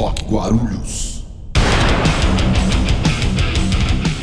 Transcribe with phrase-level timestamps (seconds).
[0.00, 1.24] Rock Guarulhos.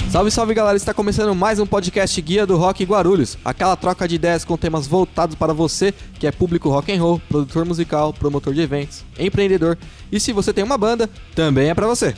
[0.10, 4.16] Salve, salve galera, está começando mais um podcast Guia do Rock Guarulhos, aquela troca de
[4.16, 8.56] ideias com temas voltados para você que é público rock and roll, produtor musical, promotor
[8.56, 9.78] de eventos, empreendedor
[10.12, 12.16] e se você tem uma banda, também é para você.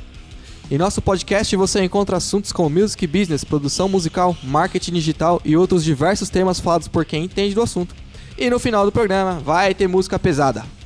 [0.72, 5.84] Em nosso podcast você encontra assuntos como music business, produção musical, marketing digital e outros
[5.84, 7.94] diversos temas falados por quem entende do assunto.
[8.38, 10.79] E no final do programa vai ter música pesada.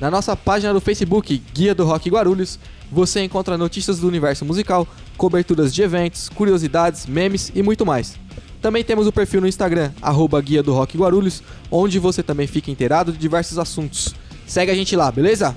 [0.00, 2.58] Na nossa página do Facebook Guia do Rock Guarulhos,
[2.92, 4.86] você encontra notícias do universo musical,
[5.16, 8.14] coberturas de eventos, curiosidades, memes e muito mais.
[8.60, 12.70] Também temos o perfil no Instagram, arroba Guia do Rock Guarulhos, onde você também fica
[12.70, 14.14] inteirado de diversos assuntos.
[14.46, 15.56] Segue a gente lá, beleza?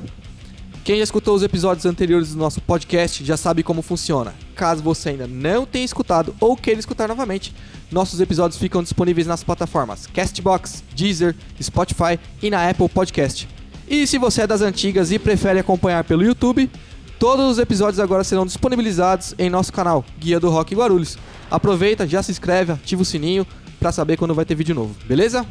[0.84, 4.34] Quem já escutou os episódios anteriores do nosso podcast já sabe como funciona.
[4.56, 7.54] Caso você ainda não tenha escutado ou queira escutar novamente,
[7.92, 13.59] nossos episódios ficam disponíveis nas plataformas Castbox, Deezer, Spotify e na Apple Podcast.
[13.90, 16.70] E se você é das antigas e prefere acompanhar pelo YouTube,
[17.18, 21.18] todos os episódios agora serão disponibilizados em nosso canal Guia do Rock Guarulhos.
[21.50, 23.48] Aproveita, já se inscreve, ativa o sininho
[23.80, 25.44] para saber quando vai ter vídeo novo, beleza?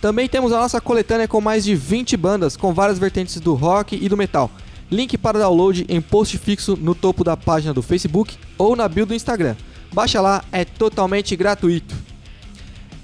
[0.00, 3.96] Também temos a nossa coletânea com mais de 20 bandas com várias vertentes do rock
[3.96, 4.50] e do metal.
[4.90, 9.06] Link para download em post fixo no topo da página do Facebook ou na bio
[9.06, 9.54] do Instagram.
[9.92, 11.94] Baixa lá, é totalmente gratuito.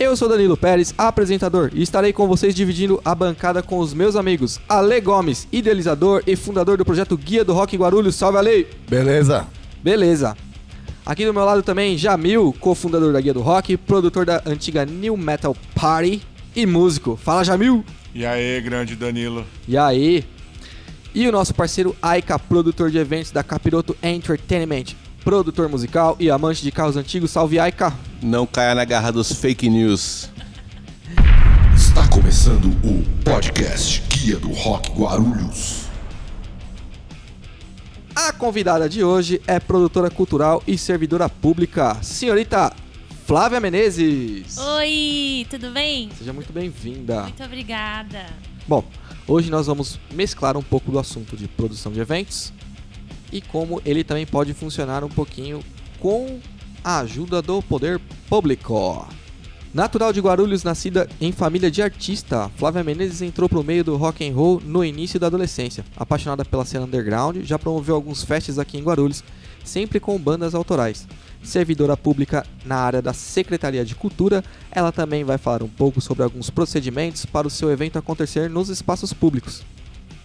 [0.01, 4.17] Eu sou Danilo Pérez, apresentador, e estarei com vocês dividindo a bancada com os meus
[4.17, 8.15] amigos Ale Gomes, idealizador e fundador do projeto Guia do Rock Guarulhos.
[8.15, 8.67] Salve, Ale!
[8.89, 9.47] Beleza?
[9.85, 10.35] Beleza.
[11.05, 15.19] Aqui do meu lado também, Jamil, cofundador da Guia do Rock, produtor da antiga New
[15.19, 16.23] Metal Party
[16.57, 17.15] e músico.
[17.23, 17.85] Fala, Jamil!
[18.15, 19.45] E aí, grande Danilo?
[19.69, 20.25] E aí?
[21.15, 26.63] E o nosso parceiro Aika, produtor de eventos da Capiroto Entertainment, produtor musical e amante
[26.63, 27.31] de carros antigos.
[27.31, 27.93] Salve, Aika!
[28.23, 30.31] Não caia na garra dos fake news.
[31.75, 35.85] Está começando o podcast Guia do Rock Guarulhos.
[38.15, 42.73] A convidada de hoje é produtora cultural e servidora pública, senhorita
[43.27, 44.59] Flávia Menezes.
[44.59, 46.11] Oi, tudo bem?
[46.19, 47.23] Seja muito bem-vinda.
[47.23, 48.27] Muito obrigada.
[48.67, 48.85] Bom,
[49.27, 52.53] hoje nós vamos mesclar um pouco do assunto de produção de eventos
[53.33, 55.63] e como ele também pode funcionar um pouquinho
[55.99, 56.39] com
[56.83, 59.07] a ajuda do poder público.
[59.73, 64.29] Natural de Guarulhos, nascida em família de artista, Flávia Menezes entrou pro meio do rock
[64.29, 65.85] and roll no início da adolescência.
[65.97, 69.23] Apaixonada pela cena underground, já promoveu alguns festes aqui em Guarulhos,
[69.65, 71.07] sempre com bandas autorais.
[71.41, 74.43] Servidora pública na área da Secretaria de Cultura,
[74.73, 78.71] ela também vai falar um pouco sobre alguns procedimentos para o seu evento acontecer nos
[78.71, 79.63] espaços públicos.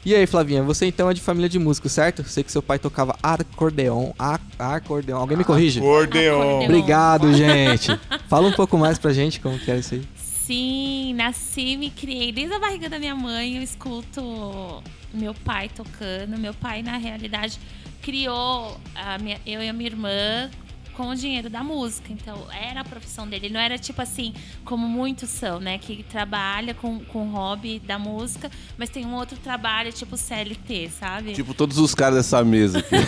[0.05, 2.23] E aí, Flavinha, você então é de família de músicos, certo?
[2.25, 4.11] Sei que seu pai tocava acordeon.
[4.59, 5.17] Acordeon.
[5.17, 5.79] Alguém me corrige?
[5.79, 6.39] Acordeon.
[6.41, 6.63] Acordeon.
[6.65, 7.99] Obrigado, gente.
[8.29, 10.03] Fala um pouco mais pra gente como que é isso aí.
[10.15, 13.57] Sim, nasci, me criei desde a barriga da minha mãe.
[13.57, 16.37] Eu escuto meu pai tocando.
[16.37, 17.59] Meu pai, na realidade,
[18.03, 20.51] criou a minha- eu e a minha irmã
[20.95, 22.11] com o dinheiro da música.
[22.11, 23.47] Então, era a profissão dele.
[23.47, 24.33] Ele não era tipo assim,
[24.63, 25.77] como muitos são, né?
[25.77, 30.89] Que trabalha com, com o hobby da música, mas tem um outro trabalho, tipo CLT,
[30.99, 31.33] sabe?
[31.33, 32.95] Tipo todos os caras dessa mesa aqui.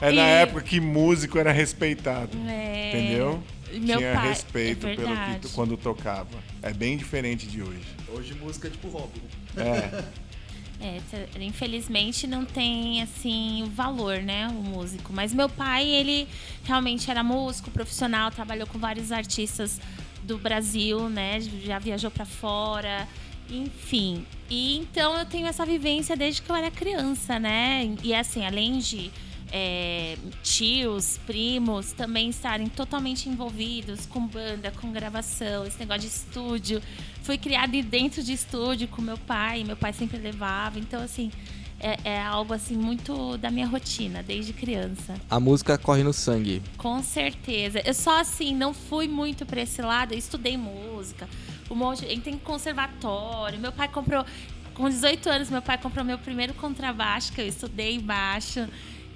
[0.00, 2.30] É na E- época que músico era respeitado.
[2.46, 3.42] É, Entendeu?
[3.72, 6.28] Meu Tinha pai, respeito é pelo que quando tocava.
[6.62, 7.82] É bem diferente de hoje.
[8.14, 9.20] Hoje música é tipo hobby.
[9.56, 10.04] É.
[10.80, 11.00] É,
[11.42, 15.12] infelizmente não tem assim o valor, né, o músico.
[15.12, 16.28] Mas meu pai, ele
[16.64, 19.80] realmente era músico profissional, trabalhou com vários artistas
[20.22, 23.08] do Brasil, né, já viajou pra fora,
[23.50, 24.24] enfim.
[24.48, 27.94] E então eu tenho essa vivência desde que eu era criança, né?
[28.02, 29.10] E assim, além de
[29.52, 36.82] é, tios, primos também estarem totalmente envolvidos com banda, com gravação, esse negócio de estúdio.
[37.22, 40.78] Fui criada dentro de estúdio com meu pai, meu pai sempre levava.
[40.78, 41.30] Então, assim,
[41.80, 45.14] é, é algo assim muito da minha rotina, desde criança.
[45.30, 46.62] A música corre no sangue.
[46.76, 47.80] Com certeza.
[47.84, 50.12] Eu só assim, não fui muito pra esse lado.
[50.12, 51.28] Eu estudei música.
[51.70, 52.04] Um monte.
[52.12, 53.58] Entrei em conservatório.
[53.58, 54.24] Meu pai comprou.
[54.74, 58.68] Com 18 anos, meu pai comprou meu primeiro contrabaixo, que eu estudei baixo.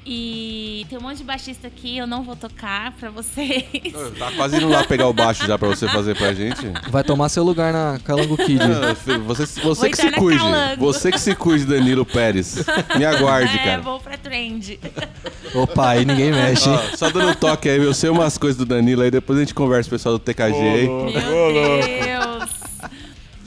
[0.04, 3.64] E tem um monte de baixista aqui, eu não vou tocar pra vocês.
[4.18, 6.60] tá quase indo lá pegar o baixo já pra você fazer pra gente.
[6.90, 8.58] Vai tomar seu lugar na Calango Kid.
[9.26, 10.40] Você, você que se cuide.
[10.40, 10.84] Calango.
[10.86, 12.64] Você que se cuide, Danilo Pérez.
[12.96, 13.80] Me aguarde, é, cara.
[13.80, 14.78] vou pra trend.
[15.54, 16.68] Opa, aí ninguém mexe.
[16.68, 16.78] hein?
[16.92, 19.42] Ó, só dando um toque aí, eu sei umas coisas do Danilo aí, depois a
[19.42, 20.88] gente conversa com o pessoal do TKG aí.
[20.88, 21.12] Meu.
[21.12, 22.11] Deus!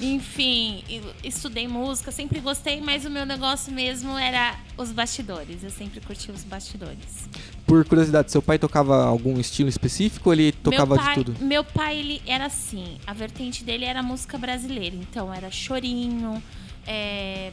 [0.05, 0.83] Enfim,
[1.23, 5.63] estudei música, sempre gostei, mas o meu negócio mesmo era os bastidores.
[5.63, 7.27] Eu sempre curti os bastidores.
[7.65, 11.43] Por curiosidade, seu pai tocava algum estilo específico ou ele tocava pai, de tudo?
[11.43, 12.99] Meu pai, ele era assim.
[13.07, 14.95] A vertente dele era música brasileira.
[14.95, 16.41] Então, era chorinho,
[16.85, 17.49] é,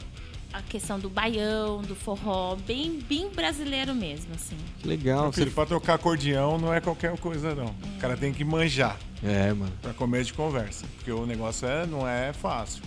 [0.53, 4.57] a questão do baião, do forró, bem, bem brasileiro mesmo, assim.
[4.85, 5.23] Legal.
[5.23, 5.55] Meu filho, Você...
[5.55, 7.73] pra tocar acordeão não é qualquer coisa, não.
[7.95, 9.71] O cara tem que manjar É, mano.
[9.81, 10.85] pra começo de conversa.
[10.95, 12.81] Porque o negócio é, não é fácil.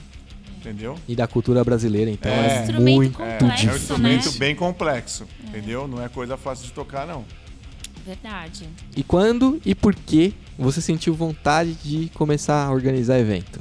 [0.59, 0.99] Entendeu?
[1.07, 2.59] E da cultura brasileira, então, É.
[2.59, 4.39] é, Instrumento muito É, Complexo, é um instrumento né?
[4.39, 5.27] bem complexo.
[5.45, 5.87] Entendeu?
[5.87, 7.25] Não é coisa fácil de tocar, não.
[8.05, 8.69] Verdade.
[8.97, 13.61] E quando e por que você sentiu vontade de começar a organizar evento?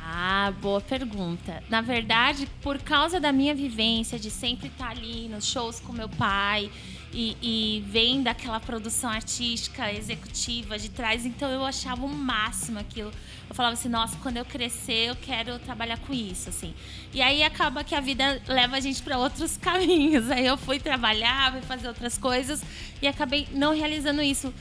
[0.00, 1.62] Ah, boa pergunta.
[1.70, 6.08] Na verdade, por causa da minha vivência de sempre estar ali nos shows com meu
[6.08, 6.70] pai
[7.12, 13.12] e, e vendo aquela produção artística, executiva de trás, então eu achava o máximo aquilo.
[13.48, 16.74] Eu falava assim, nossa, quando eu crescer eu quero trabalhar com isso, assim.
[17.12, 20.30] E aí acaba que a vida leva a gente para outros caminhos.
[20.30, 22.62] Aí eu fui trabalhar, fui fazer outras coisas
[23.00, 24.52] e acabei não realizando isso.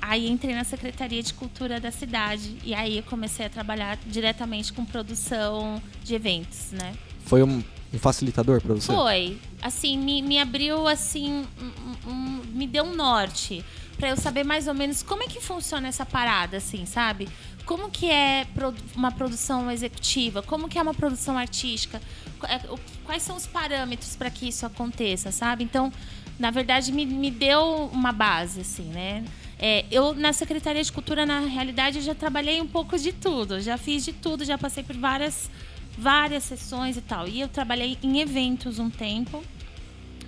[0.00, 4.72] Aí entrei na Secretaria de Cultura da cidade e aí eu comecei a trabalhar diretamente
[4.72, 6.94] com produção de eventos, né?
[7.24, 7.62] Foi um,
[7.92, 8.92] um facilitador pra você?
[8.92, 9.38] Foi.
[9.62, 13.64] Assim, me, me abriu assim, um- um- me deu um norte
[13.96, 17.28] Pra eu saber mais ou menos como é que funciona essa parada, assim, sabe?
[17.64, 18.46] Como que é
[18.94, 20.42] uma produção executiva?
[20.42, 22.00] Como que é uma produção artística?
[22.46, 22.60] É,
[23.04, 25.64] Quais são os parâmetros para que isso aconteça, sabe?
[25.64, 25.90] Então,
[26.38, 29.24] na verdade, me, me deu uma base, assim, né?
[29.58, 33.60] É, eu, na Secretaria de Cultura, na realidade, eu já trabalhei um pouco de tudo.
[33.62, 35.50] Já fiz de tudo, já passei por várias,
[35.96, 37.26] várias sessões e tal.
[37.26, 39.42] E eu trabalhei em eventos um tempo,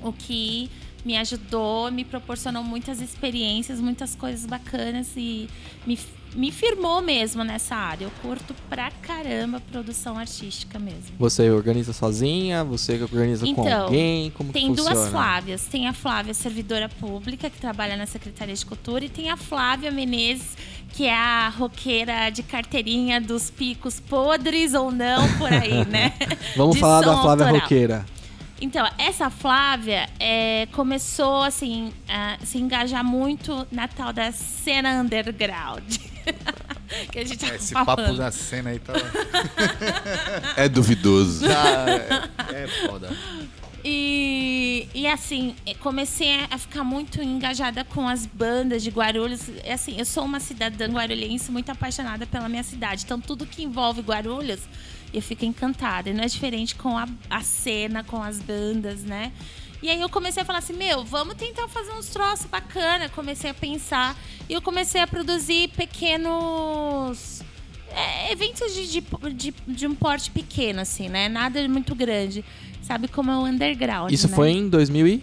[0.01, 0.71] o que
[1.05, 5.49] me ajudou, me proporcionou muitas experiências, muitas coisas bacanas e
[5.87, 5.99] me,
[6.35, 8.05] me firmou mesmo nessa área.
[8.05, 11.17] Eu curto pra caramba produção artística mesmo.
[11.19, 12.65] Você organiza sozinha?
[12.65, 14.31] Você organiza com Então, alguém?
[14.31, 15.09] Como Tem duas?
[15.09, 15.65] Flávias.
[15.67, 19.91] Tem a Flávia servidora pública, que trabalha na Secretaria de Cultura, e tem a Flávia
[19.91, 20.57] Menezes,
[20.93, 26.13] que é a roqueira de carteirinha dos picos podres ou não por aí, né?
[26.57, 27.55] Vamos De falar da Flávia autoral.
[27.55, 28.07] Roqueira.
[28.61, 35.85] Então, essa Flávia é, começou assim a se engajar muito na tal da cena underground.
[37.13, 37.87] que a gente tá Esse falando.
[37.87, 38.95] papo da cena aí tá.
[40.57, 41.47] É duvidoso.
[41.47, 41.87] tá
[42.53, 43.11] é, é foda.
[43.85, 49.49] E, e assim, comecei a ficar muito engajada com as bandas de Guarulhos.
[49.63, 53.05] É Assim, eu sou uma cidadã guarulhense muito apaixonada pela minha cidade.
[53.05, 54.61] Então, tudo que envolve Guarulhos,
[55.13, 56.11] eu fico encantada.
[56.11, 59.33] E não é diferente com a, a cena, com as bandas, né?
[59.83, 63.09] E aí eu comecei a falar assim, meu, vamos tentar fazer uns troços bacana.
[63.09, 64.17] Comecei a pensar
[64.49, 67.43] e eu comecei a produzir pequenos
[67.91, 71.29] é, eventos de, de, de, de um porte pequeno, assim, né?
[71.29, 72.45] Nada muito grande.
[72.83, 74.35] Sabe como é o underground, Isso né?
[74.35, 75.23] foi em 2000 e...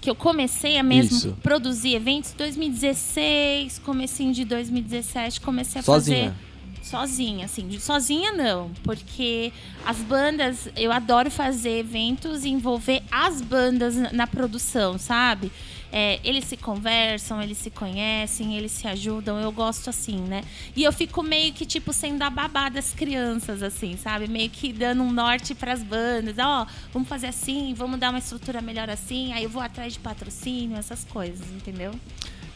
[0.00, 1.36] Que eu comecei a mesmo Isso.
[1.42, 6.30] produzir eventos em 2016, comecinho de 2017, comecei a Sozinha?
[6.30, 6.49] fazer...
[6.82, 7.78] Sozinha, assim.
[7.78, 9.52] Sozinha não, porque
[9.84, 10.68] as bandas...
[10.76, 15.52] Eu adoro fazer eventos e envolver as bandas na, produção, sabe?
[15.92, 19.38] É, eles se conversam, eles se conhecem, eles se ajudam.
[19.38, 20.42] Eu gosto assim, né?
[20.74, 24.28] E eu fico meio que, tipo, sendo a babá das crianças, assim, sabe?
[24.28, 26.36] Meio que dando um norte pras bandas.
[26.38, 29.32] Ó, vamos fazer assim, vamos dar uma estrutura melhor assim.
[29.32, 31.92] Aí eu vou atrás de patrocínio, essas coisas, entendeu?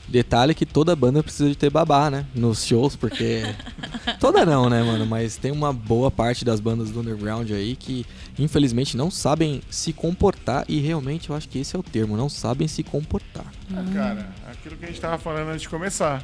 [0.06, 2.26] Detalhe que toda banda precisa de ter babá, né?
[2.34, 3.42] Nos shows, porque.
[4.20, 5.06] toda não, né, mano?
[5.06, 8.04] Mas tem uma boa parte das bandas do underground aí que,
[8.38, 10.64] infelizmente, não sabem se comportar.
[10.68, 13.46] E realmente eu acho que esse é o termo, não sabem se comportar.
[13.74, 16.22] Ah, cara, aquilo que a gente tava falando antes de começar.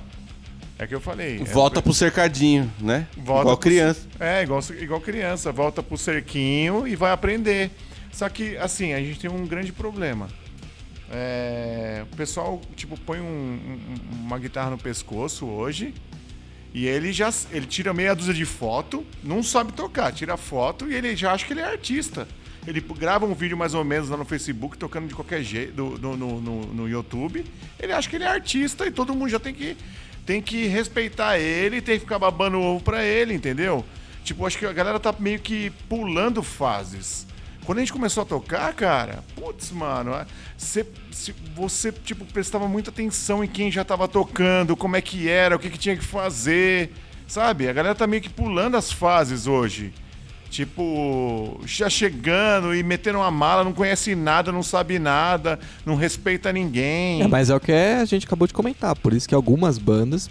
[0.79, 1.41] É que eu falei.
[1.41, 3.07] é- Volta pro cercadinho, né?
[3.17, 4.01] Volta Igual pro- criança.
[4.19, 5.53] É, igual, igual criança.
[5.53, 7.71] Volta pro cerquinho e vai aprender.
[8.13, 10.29] Só que, assim, a gente tem um grande problema.
[11.11, 15.93] É, o pessoal, tipo, põe um- um- uma guitarra no pescoço hoje
[16.73, 20.95] e ele já ele tira meia dúzia de foto, não sabe tocar, tira foto e
[20.95, 22.29] ele já acha que ele é artista.
[22.67, 26.17] Ele grava um vídeo mais ou menos lá no Facebook, tocando de qualquer jeito, no,
[26.17, 27.45] no, no, no YouTube.
[27.81, 29.77] Ele acha que ele é artista e todo mundo já tem que,
[30.27, 33.85] tem que respeitar ele, tem que ficar babando o ovo pra ele, entendeu?
[34.23, 37.27] Tipo, acho que a galera tá meio que pulando fases.
[37.71, 40.27] Quando a gente começou a tocar, cara, putz, mano, a-
[40.59, 45.29] cê- se você, tipo, prestava muita atenção em quem já tava tocando, como é que
[45.29, 46.91] era, o que, que tinha que fazer,
[47.29, 47.69] sabe?
[47.69, 49.93] A galera tá meio que pulando as fases hoje.
[50.51, 56.53] Tipo, já chegando e metendo uma mala, não conhece nada, não sabe nada, não respeita
[56.53, 57.23] ninguém.
[57.23, 58.97] É, mas é o que a gente acabou de comentar.
[58.97, 60.29] Por isso que algumas bandas,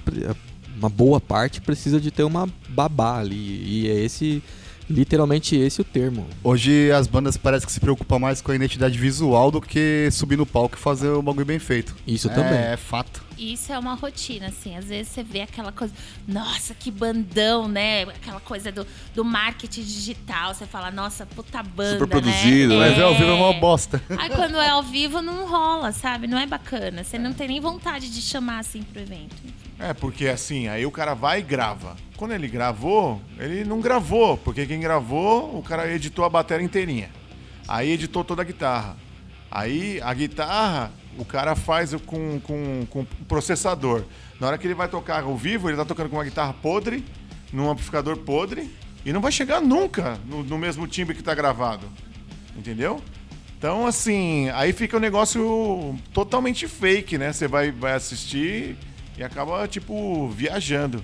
[0.78, 3.64] uma boa parte, precisa de ter uma babá ali.
[3.86, 4.44] E é esse
[4.90, 6.26] Literalmente esse é o termo.
[6.44, 10.38] Hoje as bandas parecem que se preocupam mais com a identidade visual do que subir
[10.38, 11.96] no palco e fazer o bagulho bem feito.
[12.08, 12.60] Isso é, também.
[12.60, 13.29] É fato.
[13.40, 14.76] Isso é uma rotina, assim.
[14.76, 15.94] Às vezes você vê aquela coisa,
[16.28, 18.04] nossa, que bandão, né?
[18.04, 20.54] Aquela coisa do, do marketing digital.
[20.54, 21.94] Você fala, nossa, puta banda.
[21.94, 22.80] Super produzido, né?
[22.80, 22.90] né?
[22.90, 24.02] Mas é ao vivo é uma bosta.
[24.18, 26.28] Aí quando é ao vivo não rola, sabe?
[26.28, 27.04] Não é bacana.
[27.04, 29.36] Você não tem nem vontade de chamar assim pro evento.
[29.80, 31.96] É, porque assim, aí o cara vai e grava.
[32.18, 37.10] Quando ele gravou, ele não gravou, porque quem gravou, o cara editou a bateria inteirinha.
[37.66, 38.98] Aí editou toda a guitarra.
[39.50, 44.04] Aí a guitarra, o cara faz com, com, com processador.
[44.40, 47.04] Na hora que ele vai tocar ao vivo, ele tá tocando com uma guitarra podre,
[47.52, 48.70] num amplificador podre,
[49.06, 51.88] e não vai chegar nunca no, no mesmo timbre que tá gravado.
[52.58, 53.02] Entendeu?
[53.58, 57.34] Então, assim, aí fica um negócio totalmente fake, né?
[57.34, 58.78] Você vai, vai assistir
[59.18, 61.04] e acaba, tipo, viajando.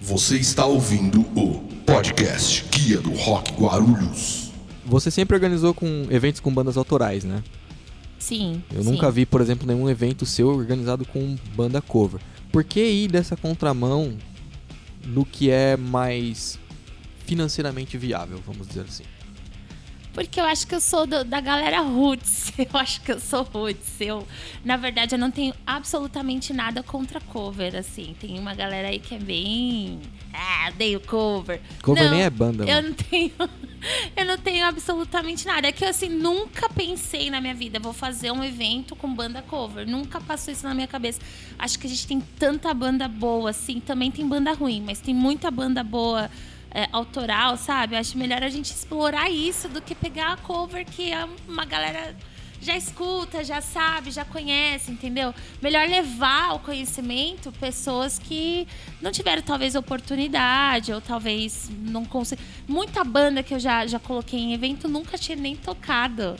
[0.00, 4.52] Você está ouvindo o podcast Guia do Rock Guarulhos.
[4.86, 7.42] Você sempre organizou com eventos com bandas autorais, né?
[8.18, 8.62] Sim.
[8.74, 8.90] Eu sim.
[8.90, 12.20] nunca vi, por exemplo, nenhum evento seu organizado com banda cover.
[12.52, 14.16] Por que ir dessa contramão
[15.04, 16.58] no que é mais
[17.24, 19.04] financeiramente viável, vamos dizer assim?
[20.18, 22.52] Porque eu acho que eu sou do- da galera roots.
[22.58, 24.00] Eu acho que eu sou roots.
[24.00, 24.26] Eu,
[24.64, 28.16] na verdade, eu não tenho absolutamente nada contra cover, assim.
[28.20, 30.00] Tem uma galera aí que é bem.
[30.34, 31.60] Ah, odeio cover.
[31.80, 32.88] Cover Não, nem é banda, Eu mano.
[32.88, 33.32] não tenho.
[34.16, 35.68] Eu não tenho absolutamente nada.
[35.68, 39.40] É que eu, assim, nunca pensei na minha vida, vou fazer um evento com banda
[39.40, 39.86] cover.
[39.86, 41.20] Nunca passou isso na minha cabeça.
[41.56, 43.78] Acho que a gente tem tanta banda boa, assim.
[43.78, 46.28] Também tem banda ruim, mas tem muita banda boa
[46.70, 47.94] é, autoral, sabe?
[47.94, 51.10] Eu acho melhor a gente explorar isso do que pegar a cover que
[51.46, 52.14] uma galera
[52.60, 55.32] já escuta, já sabe, já conhece, entendeu?
[55.62, 58.66] Melhor levar o conhecimento pessoas que
[59.00, 62.48] não tiveram talvez oportunidade ou talvez não conseguiram.
[62.66, 66.36] Muita banda que eu já, já coloquei em evento nunca tinha nem tocado.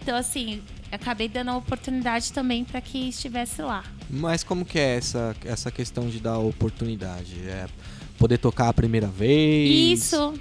[0.00, 3.84] Então, assim, acabei dando a oportunidade também para que estivesse lá.
[4.10, 7.36] Mas como que é essa, essa questão de dar oportunidade?
[7.48, 7.66] É
[8.22, 9.98] poder tocar a primeira vez?
[9.98, 10.34] Isso,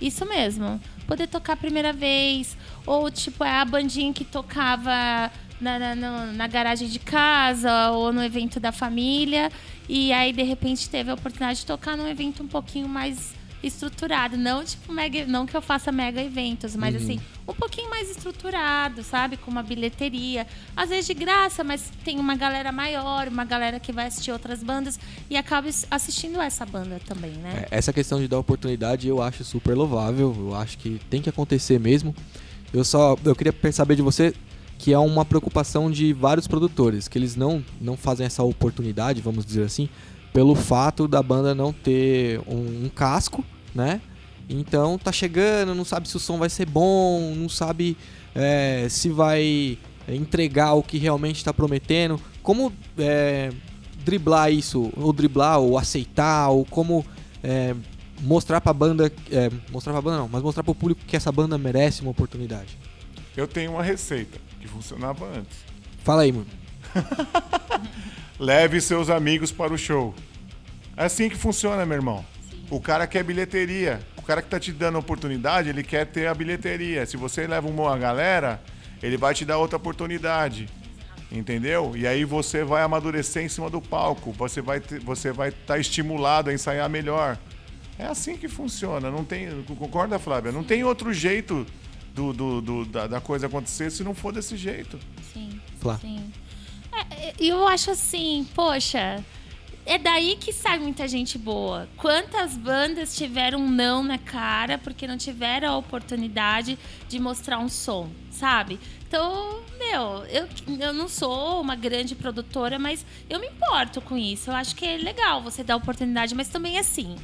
[0.00, 0.80] isso mesmo.
[1.06, 2.56] Poder tocar a primeira vez.
[2.84, 5.30] Ou, tipo, é a bandinha que tocava
[5.60, 9.52] na, na, na garagem de casa ou no evento da família.
[9.88, 14.36] E aí, de repente, teve a oportunidade de tocar num evento um pouquinho mais estruturado.
[14.36, 19.02] Não, tipo, mega, não que eu faça mega eventos, mas assim, um pouquinho mais estruturado,
[19.02, 19.36] sabe?
[19.36, 20.46] Com uma bilheteria.
[20.76, 24.62] Às vezes de graça, mas tem uma galera maior, uma galera que vai assistir outras
[24.62, 24.98] bandas
[25.28, 27.66] e acaba assistindo essa banda também, né?
[27.70, 30.34] É, Essa questão de dar oportunidade eu acho super louvável.
[30.38, 32.14] Eu acho que tem que acontecer mesmo.
[32.72, 34.34] Eu só eu queria saber de você
[34.78, 39.44] que é uma preocupação de vários produtores, que eles não, não fazem essa oportunidade, vamos
[39.44, 39.88] dizer assim,
[40.38, 44.00] pelo fato da banda não ter um, um casco, né?
[44.48, 47.96] Então tá chegando, não sabe se o som vai ser bom, não sabe
[48.36, 49.76] é, se vai
[50.06, 52.20] entregar o que realmente está prometendo.
[52.40, 53.50] Como é,
[54.04, 57.04] driblar isso, ou driblar, ou aceitar, ou como
[57.42, 57.74] é,
[58.20, 61.58] mostrar pra banda, é, mostrar pra banda não, mas mostrar pro público que essa banda
[61.58, 62.78] merece uma oportunidade.
[63.36, 65.58] Eu tenho uma receita que funcionava antes.
[66.04, 66.46] Fala aí, mano.
[68.38, 70.14] Leve seus amigos para o show.
[70.98, 72.24] É assim que funciona, meu irmão.
[72.70, 74.00] O cara quer bilheteria.
[74.16, 77.06] O cara que tá te dando a oportunidade, ele quer ter a bilheteria.
[77.06, 78.60] Se você leva uma galera,
[79.02, 80.68] ele vai te dar outra oportunidade.
[81.30, 81.92] Entendeu?
[81.96, 84.32] E aí você vai amadurecer em cima do palco.
[84.32, 87.38] Você vai ter- você vai estar estimulado a ensaiar melhor.
[87.98, 89.10] É assim que funciona.
[89.10, 90.50] Não tem, concorda, Flávia?
[90.52, 91.66] Não tem outro jeito
[92.14, 94.98] do, do- do- da, da coisa acontecer se não for desse jeito.
[95.32, 95.60] Sim.
[95.80, 95.96] Flá.
[95.98, 96.32] Sim.
[97.10, 99.22] É, E eu acho assim, poxa,
[99.88, 101.88] é daí que sai muita gente boa.
[101.96, 106.78] Quantas bandas tiveram um não na cara porque não tiveram a oportunidade
[107.08, 108.78] de mostrar um som, sabe?
[109.08, 110.46] Então, meu, eu,
[110.78, 114.50] eu não sou uma grande produtora, mas eu me importo com isso.
[114.50, 117.16] Eu acho que é legal você dar oportunidade, mas também assim.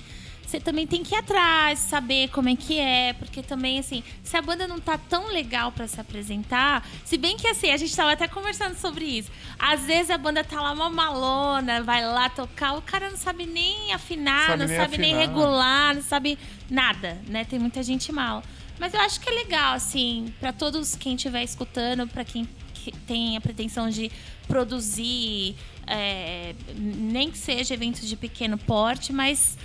[0.54, 4.36] Você também tem que ir atrás, saber como é que é, porque também, assim, se
[4.36, 7.92] a banda não tá tão legal pra se apresentar, se bem que, assim, a gente
[7.96, 9.32] tava até conversando sobre isso.
[9.58, 13.46] Às vezes a banda tá lá uma malona, vai lá tocar, o cara não sabe
[13.46, 15.26] nem afinar, Sabe não nem sabe nem afinar.
[15.26, 16.38] regular, não sabe
[16.70, 17.44] nada, né?
[17.44, 18.40] Tem muita gente mal.
[18.78, 22.92] Mas eu acho que é legal, assim, pra todos quem estiver escutando, pra quem que
[22.92, 24.08] tem a pretensão de
[24.46, 25.56] produzir,
[25.86, 29.56] é, nem que seja eventos de pequeno porte, mas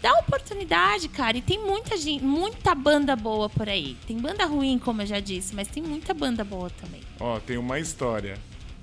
[0.00, 1.36] dá oportunidade, cara.
[1.36, 3.96] E tem muita gente, muita banda boa por aí.
[4.06, 7.00] Tem banda ruim, como eu já disse, mas tem muita banda boa também.
[7.20, 8.38] Ó, tem uma história.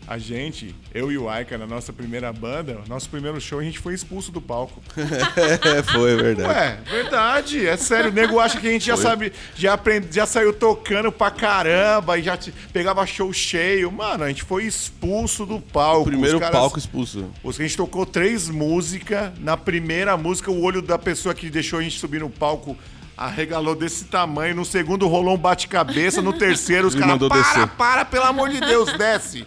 [0.06, 3.80] A gente, eu e o Aika, na nossa primeira banda, nosso primeiro show, a gente
[3.80, 4.82] foi expulso do palco.
[5.94, 6.50] Foi, é verdade.
[6.50, 8.10] Ué, verdade, é sério.
[8.12, 12.18] O nego acha que a gente já sabe, já, aprende, já saiu tocando pra caramba
[12.18, 13.90] e já te- pegava show cheio.
[13.92, 16.06] Mano, a gente foi expulso do palco.
[16.06, 17.26] Primeiro Os caras- palco expulso.
[17.42, 19.32] Os que a gente tocou três músicas.
[19.40, 22.78] Na primeira música, o olho da pessoa que deixou a gente subir no palco
[23.16, 24.54] arregalou desse tamanho.
[24.56, 26.22] No segundo, rolou um bate-cabeça.
[26.22, 27.18] No terceiro, os caras.
[27.20, 29.46] Para, descer." para, pelo amor de Deus, desce.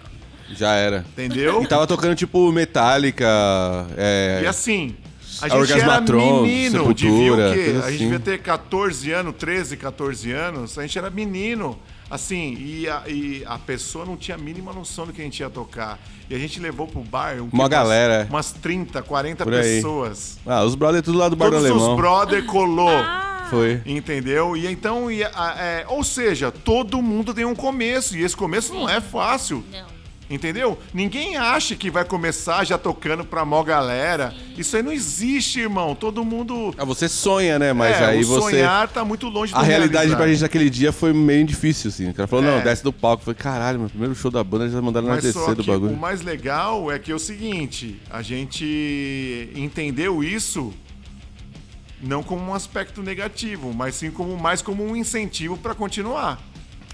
[0.50, 1.04] Já era.
[1.12, 1.62] Entendeu?
[1.62, 3.26] E tava tocando tipo Metallica,
[3.96, 4.94] é, E assim,
[5.42, 7.64] a A gente era menino, devia Sepultura, o quê?
[7.64, 7.98] coisa A gente assim.
[8.10, 11.78] devia ter 14 anos, 13, 14 anos, a gente era menino.
[12.08, 15.40] Assim, e a, e a pessoa não tinha a mínima noção do que a gente
[15.40, 15.98] ia tocar.
[16.30, 18.26] E a gente levou pro bar um, Uma umas- galera.
[18.30, 19.60] Umas 30, 40 Por aí.
[19.76, 20.38] pessoas.
[20.46, 21.90] Ah, os brothers tudo lá do Bar do Todos Alemão.
[21.90, 22.88] os brother colou.
[23.50, 23.80] Foi.
[23.84, 24.56] Entendeu?
[24.56, 28.72] E então, e, a- é, ou seja, todo mundo tem um começo, e esse começo
[28.72, 29.64] não é fácil.
[29.72, 29.95] Não.
[30.28, 30.76] Entendeu?
[30.92, 34.34] Ninguém acha que vai começar já tocando pra mó galera.
[34.58, 35.94] Isso aí não existe, irmão.
[35.94, 36.74] Todo mundo.
[36.76, 37.72] Ah, você sonha, né?
[37.72, 38.50] Mas é, aí o você.
[38.50, 40.16] sonhar tá muito longe do A realidade realizar.
[40.16, 42.10] pra gente naquele dia foi meio difícil, assim.
[42.10, 42.56] O cara falou, É.
[42.56, 43.20] não, desce do palco.
[43.20, 45.92] Eu falei, caralho, meu primeiro show da banda já mandaram só descer do bagulho.
[45.94, 50.72] o mais legal é que é o seguinte: a gente entendeu isso
[52.02, 56.40] não como um aspecto negativo, mas sim como mais como um incentivo pra continuar,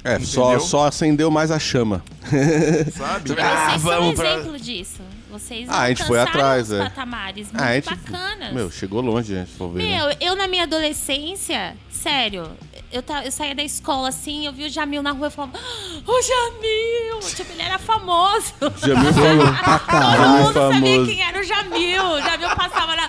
[0.04, 2.02] É, só, só acendeu mais a chama.
[2.96, 3.28] sabe?
[3.30, 5.00] Vocês Ah, são vamos um pra- exemplo disso.
[5.30, 6.82] Vocês Ah, a gente foi atrás, uns é.
[6.82, 8.52] patamares muito Ah, a gente, bacanas.
[8.52, 9.82] Meu, chegou longe, gente for ver.
[9.82, 9.96] né?
[9.96, 12.50] Meu, eu na minha adolescência, sério,
[12.92, 15.58] eu, ta- eu saía da escola assim, eu vi o Jamil na rua e falava,
[16.06, 17.20] ô Jamil!
[17.34, 18.52] Tipo, ele era famoso.
[18.84, 19.54] Jamil falou.
[19.62, 20.32] Pra Todo caralho.
[20.44, 21.06] mundo sabia famoso.
[21.06, 22.02] quem era o Jamil.
[22.04, 23.08] O Jamil passava lá,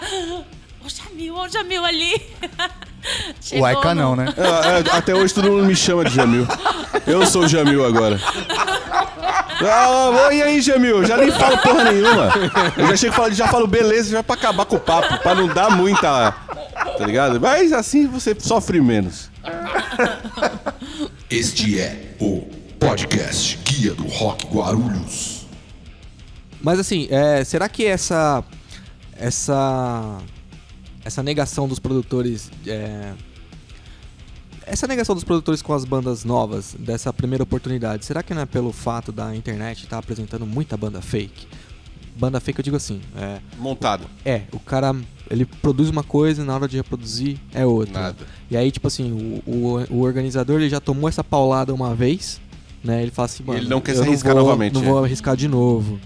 [0.85, 2.13] ô Jamil, ô Jamil ali.
[3.05, 4.33] O Chegou Aika no- não, né?
[4.37, 6.47] É, é, até hoje todo mundo me chama de Jamil.
[7.05, 8.17] Eu sou o Jamil agora.
[9.61, 11.03] Ah, e aí, Jamil?
[11.05, 12.31] Já nem falo porra nenhuma.
[12.77, 15.47] Eu já chego falo, já falo beleza, já pra acabar com o papo, pra não
[15.49, 16.31] dar muita.
[16.97, 17.41] Tá ligado?
[17.41, 19.29] Mas assim você sofre menos.
[21.29, 22.41] Este é o
[22.79, 25.45] podcast Guia do Rock Guarulhos.
[26.61, 28.41] Mas assim, é, será que essa
[29.17, 30.17] essa
[31.05, 33.13] essa negação dos produtores é,
[34.65, 38.45] essa negação dos produtores com as bandas novas dessa primeira oportunidade, será que não é
[38.45, 41.47] pelo fato da internet estar apresentando muita banda fake?
[42.15, 44.05] Banda fake eu digo assim, é, Montado.
[44.23, 44.95] é, o cara
[45.29, 47.93] ele produz uma coisa e na hora de reproduzir é outra.
[47.93, 48.27] Nada.
[48.49, 52.39] E aí tipo assim, o, o, o organizador ele já tomou essa paulada uma vez,
[52.83, 53.01] né?
[53.01, 54.85] Ele fala assim, mano, ele não quer se arriscar vou- novamente, Não é.
[54.85, 55.99] vou arriscar de novo.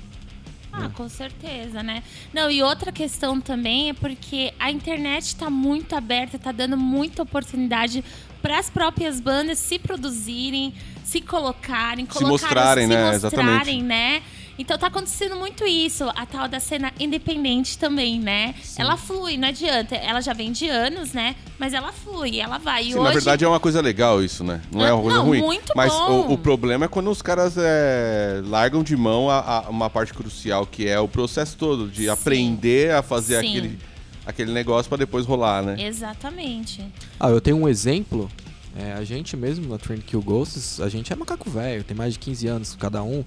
[0.85, 2.03] Ah, com certeza, né?
[2.33, 7.23] Não, e outra questão também é porque a internet tá muito aberta, tá dando muita
[7.23, 8.03] oportunidade
[8.41, 13.11] para as próprias bandas se produzirem, se colocarem, colocarem, mostrarem, se né?
[13.11, 13.81] mostrarem, Exatamente.
[13.83, 14.21] né?
[14.59, 18.55] Então tá acontecendo muito isso, a tal da cena independente também, né?
[18.77, 19.95] Ela flui, não adianta.
[19.95, 21.35] Ela já vem de anos, né?
[21.59, 22.81] Mas ela flui, ela vai.
[22.83, 24.61] E Sim, hoje, na verdade é uma coisa legal isso, né?
[24.71, 25.41] Não é uma coisa Não, ruim.
[25.41, 26.27] muito Mas bom.
[26.27, 30.13] o, o problema é quando os caras é, largam de mão a, a- uma parte
[30.13, 32.09] crucial, que é o processo todo, de Sim.
[32.09, 33.49] aprender a fazer Sim.
[33.49, 33.79] aquele,
[34.25, 35.75] aquele negócio pra depois rolar, né?
[35.85, 36.83] Exatamente.
[37.19, 38.27] Ah, eu tenho um exemplo.
[38.75, 42.13] É, a gente mesmo na Trend Kill Ghosts, a gente é macaco velho, tem mais
[42.13, 43.23] de 15 anos cada um,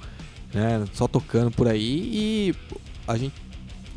[0.53, 0.85] né?
[0.93, 2.55] Só tocando por aí e
[3.07, 3.35] a gente.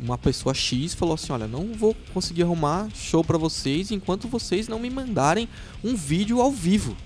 [0.00, 4.68] Uma pessoa X falou assim: Olha, não vou conseguir arrumar show pra vocês enquanto vocês
[4.68, 5.48] não me mandarem
[5.82, 6.96] um vídeo ao vivo.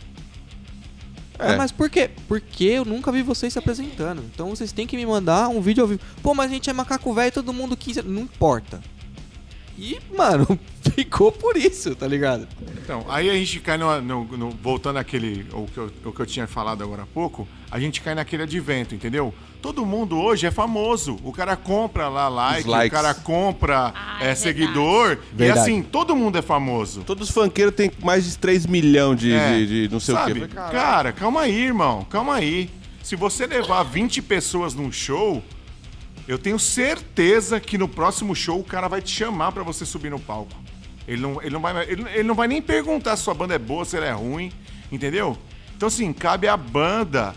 [1.39, 1.53] É.
[1.53, 2.11] Ah, mas por quê?
[2.27, 4.23] Porque eu nunca vi vocês se apresentando.
[4.33, 6.01] Então vocês têm que me mandar um vídeo ao vivo.
[6.23, 8.13] Pô, mas a gente é macaco velho, todo mundo 15 anos.
[8.13, 8.81] Não importa.
[9.81, 10.59] E, mano,
[10.95, 12.49] ficou por isso, tá ligado?
[12.83, 16.21] Então, aí a gente cai no, no- no- voltando àquele, o que, eu, o que
[16.21, 19.33] eu tinha falado agora há pouco, a gente cai naquele advento, entendeu?
[19.63, 21.17] Todo mundo hoje é famoso.
[21.23, 25.19] O cara compra lá like, o cara compra Ah, é, é seguidor.
[25.33, 25.61] E Verdade.
[25.61, 27.03] assim, todo mundo é famoso.
[27.05, 30.43] Todos os funkeiros têm mais de 3 milhões de, É, de- de não sei sabe?
[30.45, 30.55] o quê.
[30.55, 32.05] Cara, calma aí, irmão.
[32.09, 32.71] Calma aí.
[33.03, 35.43] Se você levar 20 pessoas num show,
[36.29, 40.11] eu tenho certeza que no próximo show o cara vai te chamar pra você subir
[40.11, 40.53] no palco.
[41.09, 43.59] Ele não, ele, não vai, ele, ele não vai nem perguntar se sua banda é
[43.59, 44.53] boa, se ela é ruim,
[44.93, 45.37] entendeu?
[45.75, 47.35] Então, assim, cabe à banda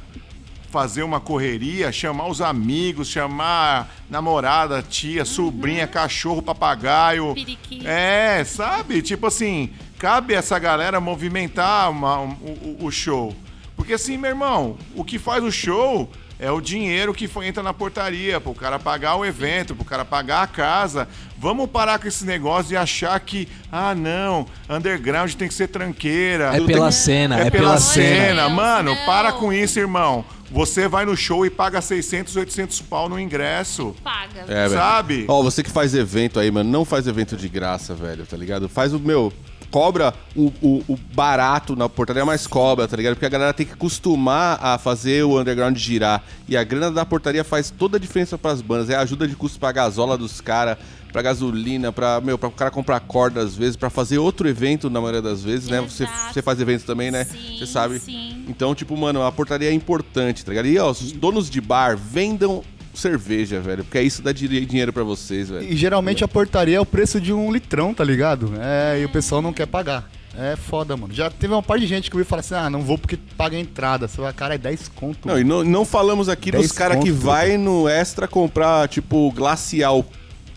[0.69, 7.33] fazer uma correria, chamar os amigos, chamar namorada, tia, sobrinha, cachorro, papagaio.
[7.33, 7.87] Periquito.
[7.87, 9.01] É, sabe?
[9.01, 13.35] Tipo assim, cabe essa galera movimentar uma- um- o, o show.
[13.75, 16.09] Porque assim, meu irmão, o que faz o show
[16.43, 20.03] É o dinheiro que foi, entra na portaria, pro cara pagar o evento, pro cara
[20.03, 21.07] pagar a casa.
[21.37, 26.45] Vamos parar com esse negócio e achar que, ah, não, underground tem que ser tranqueira.
[26.45, 28.25] É pela tem- cena, é, é pela pela cena.
[28.25, 28.49] cena.
[28.49, 29.05] Mano, Não.
[29.05, 30.25] para com isso, irmão.
[30.49, 33.95] Você vai no show e paga 600, 800 pau no ingresso.
[34.03, 34.41] Paga.
[34.47, 34.71] É, velho.
[34.71, 35.25] Sabe?
[35.27, 38.67] Ó, você que faz evento aí, mano, não faz evento de graça, velho, tá ligado?
[38.67, 39.31] Faz o meu.
[39.71, 43.13] Cobra o, o- o barato na portaria, mas cobra, tá ligado?
[43.13, 46.21] Porque a galera tem que acostumar a fazer o underground girar.
[46.47, 48.89] E a grana da portaria faz toda a diferença pras bandas.
[48.89, 50.77] É a ajuda de custo pra gasola dos caras,
[51.13, 54.89] pra gasolina, pra, meu, pra o cara comprar corda às vezes, pra fazer outro evento
[54.89, 55.79] na maioria das vezes, né?
[55.81, 57.23] Você, você faz eventos também, né?
[57.23, 57.99] Sim, Você sabe.
[57.99, 58.43] sim.
[58.49, 60.65] Então, tipo, mano, a portaria é importante, tá ligado?
[60.67, 62.61] E, ó, os donos de bar, vendam
[62.93, 63.83] cerveja, velho.
[63.83, 65.63] Porque isso dá dinheiro pra vocês, velho.
[65.63, 68.53] E geralmente a portaria é o preço de um litrão, tá ligado?
[68.59, 70.09] É, e o pessoal não quer pagar.
[70.37, 71.13] É foda, mano.
[71.13, 73.57] Já teve uma parte de gente que veio falar assim: ah, não vou porque paga
[73.57, 74.07] a entrada.
[74.07, 75.27] Vai, cara, é 10 conto.
[75.27, 79.29] Não, e não, não falamos aqui 10 dos caras que vai no extra comprar, tipo,
[79.33, 80.05] glacial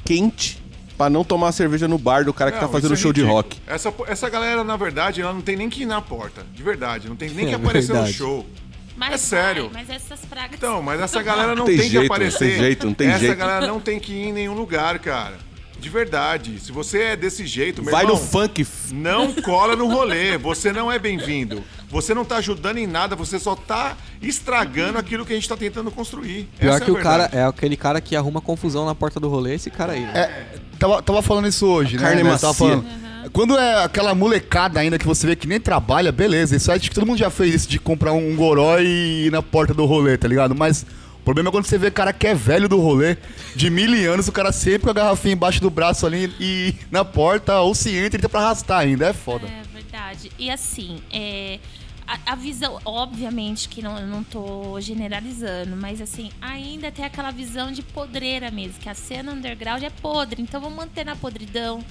[0.04, 0.62] quente
[0.96, 3.12] pra não tomar cerveja no bar do cara que tá Não, fazendo isso é show
[3.12, 3.42] de ridículo.
[3.42, 3.58] rock.
[3.66, 6.46] Essa, essa galera, na verdade, ela não tem nem que ir na porta.
[6.54, 7.08] De verdade.
[7.08, 8.12] Não tem nem que É aparecer verdade.
[8.12, 8.46] no show.
[8.96, 9.70] Mas é sério.
[9.70, 10.56] vai, mas essas pragas.
[10.56, 12.44] Então, mas essa galera não Tem tem, jeito, que aparecer.
[12.44, 13.36] não tem jeito, não tem essa jeito.
[13.36, 15.36] galera não tem que ir em nenhum lugar, cara.
[15.78, 16.58] De verdade.
[16.60, 18.62] Se você é desse jeito, meu Vai no irmão, funk.
[18.62, 20.38] f- não cola no rolê.
[20.38, 21.62] Você não é bem-vindo.
[21.90, 25.56] Você não tá ajudando em nada, você só tá estragando aquilo que a gente tá
[25.56, 26.48] tentando construir.
[26.58, 29.20] Pior Essa que é a o cara é aquele cara que arruma confusão na porta
[29.20, 30.00] do rolê, esse cara aí.
[30.00, 30.12] Né?
[30.14, 30.44] É,
[30.78, 32.06] tava, tava falando isso hoje, A né?
[32.06, 32.30] carne né?
[32.30, 32.40] macia.
[32.48, 33.03] Tava falando.
[33.34, 36.54] Quando é aquela molecada ainda que você vê que nem trabalha, beleza.
[36.54, 39.42] Isso acho que todo mundo já fez isso de comprar um goró e ir na
[39.42, 40.54] porta do rolê, tá ligado?
[40.54, 40.86] Mas
[41.18, 43.16] o problema é quando você vê cara que é velho do rolê,
[43.56, 47.04] de mil anos, o cara sempre com a garrafinha embaixo do braço ali e na
[47.04, 49.08] porta, ou se entra e tem pra arrastar ainda.
[49.08, 49.48] É foda.
[49.48, 50.30] É verdade.
[50.38, 51.58] E assim, é,
[52.06, 57.32] a, a visão, obviamente que não, eu não tô generalizando, mas assim, ainda tem aquela
[57.32, 61.82] visão de podreira mesmo, que a cena underground é podre, então vamos manter na podridão.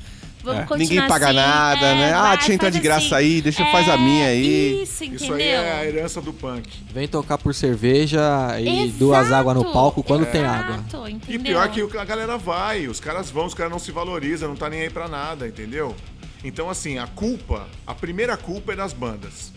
[0.43, 0.77] Vamos É.
[0.77, 2.13] Ninguém paga assim, nada, é, né?
[2.13, 3.15] Ah, vai, deixa eu entrar de graça assim.
[3.15, 4.84] aí, deixa eu- faz a minha aí.
[4.84, 5.23] Isso, entendeu?
[5.25, 6.69] Isso aí é a herança do punk.
[6.93, 8.19] Vem tocar por cerveja
[8.60, 10.75] e Exato, duas águas no palco quando tem água.
[10.75, 11.39] exato, E Entendeu?
[11.69, 14.69] pior que a galera vai, os caras vão, os caras não se valorizam, não tá
[14.69, 15.95] nem aí pra nada, entendeu?
[16.43, 19.53] Então, assim, a culpa, a primeira culpa é das bandas,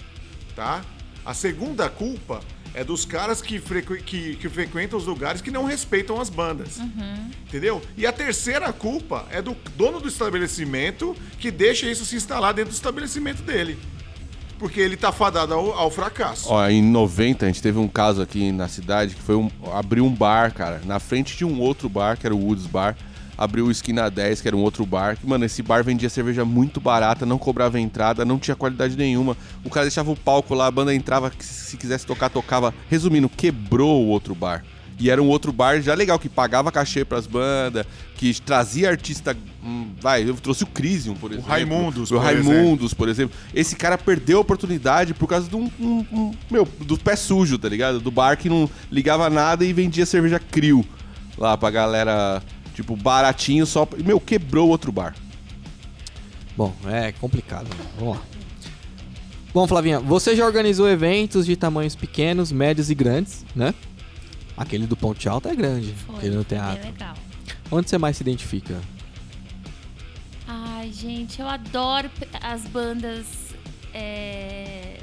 [0.55, 0.83] tá?
[1.25, 2.41] A segunda culpa
[2.77, 6.79] é dos caras que, frequ- que- que frequentam os lugares que não respeitam as bandas,
[7.49, 7.81] entendeu?
[7.97, 12.71] E a terceira culpa é do dono do estabelecimento que deixa isso se instalar dentro
[12.73, 13.79] do estabelecimento dele.
[14.59, 16.49] Porque ele tá fadado ao, ao fracasso.
[16.51, 19.51] Ó, em 90 a gente teve um caso aqui na cidade que foi um.
[19.75, 22.97] abriu um bar, cara, na frente de um outro bar, que era o Woods Bar.
[23.39, 25.17] Abriu o Esquina 10, que era um outro bar.
[25.17, 29.37] Que, mano, esse bar vendia cerveja muito barata, não cobrava entrada, não tinha qualidade nenhuma.
[29.65, 32.73] O cara deixava o palco lá, a banda entrava, se quisesse tocar, tocava.
[32.89, 34.65] Resumindo, quebrou o outro bar.
[34.99, 39.37] E era um outro bar já legal, que pagava cachê pras bandas, que trazia artista.
[39.63, 41.51] hum, vai, eu trouxe o Crisium, por exemplo.
[41.51, 43.37] Raimundos, o Raimundos, por exemplo.
[43.53, 47.59] Esse cara perdeu a oportunidade por causa de um, um- um- meu, do pé sujo,
[47.59, 48.01] tá ligado?
[48.01, 50.83] Do bar que não ligava nada e vendia cerveja crio
[51.37, 52.43] lá pra galera,
[52.77, 53.89] tipo, baratinho só.
[54.05, 55.17] Meu, quebrou outro bar.
[56.57, 57.65] Bom, é complicado.
[57.69, 57.85] né?
[57.99, 58.23] Vamos lá.
[59.53, 63.75] Bom, Flavinha, você já organizou eventos de tamanhos pequenos, médios e grandes, né?
[64.57, 66.85] Aquele do Ponte Alto é grande, Foi, aquele no teatro.
[66.87, 67.15] legal.
[67.71, 68.81] Onde você mais se identifica?
[70.47, 72.11] Ai, gente, eu adoro
[72.41, 73.27] as bandas.
[73.93, 74.99] é,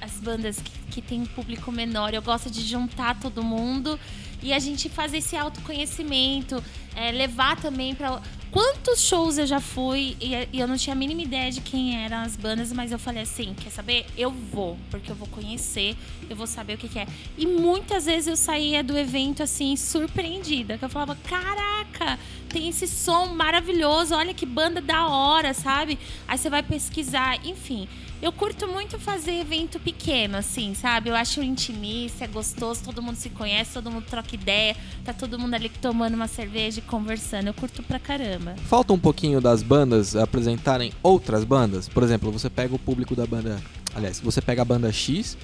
[0.00, 2.14] As bandas que, que tem um público menor.
[2.14, 3.98] Eu gosto de juntar todo mundo
[4.42, 6.62] e a gente fazer esse autoconhecimento.
[6.98, 8.20] É, levar também pra.
[8.50, 12.16] Quantos shows eu já fui e, eu não tinha a mínima ideia de quem eram
[12.18, 14.06] as bandas, mas eu falei assim: quer saber?
[14.16, 15.94] Eu vou, porque eu vou conhecer,
[16.28, 17.06] eu vou saber o que, que é.
[17.36, 22.88] E muitas vezes eu saía do evento assim, surpreendida, que eu falava: caraca, tem esse
[22.88, 25.98] som maravilhoso, olha que banda da hora, sabe?
[26.26, 27.86] Aí você vai pesquisar, enfim.
[28.20, 31.08] Eu curto muito fazer evento pequeno, assim, sabe?
[31.08, 35.38] Eu acho intimista, é gostoso, todo mundo se conhece, todo mundo troca ideia, tá todo
[35.38, 37.46] mundo ali tomando uma cerveja conversando.
[37.46, 38.54] Eu curto pra caramba.
[38.66, 41.88] Falta um pouquinho das bandas apresentarem outras bandas.
[41.88, 43.60] Por exemplo, você pega o público da banda.
[43.94, 45.36] Aliás, você pega a banda X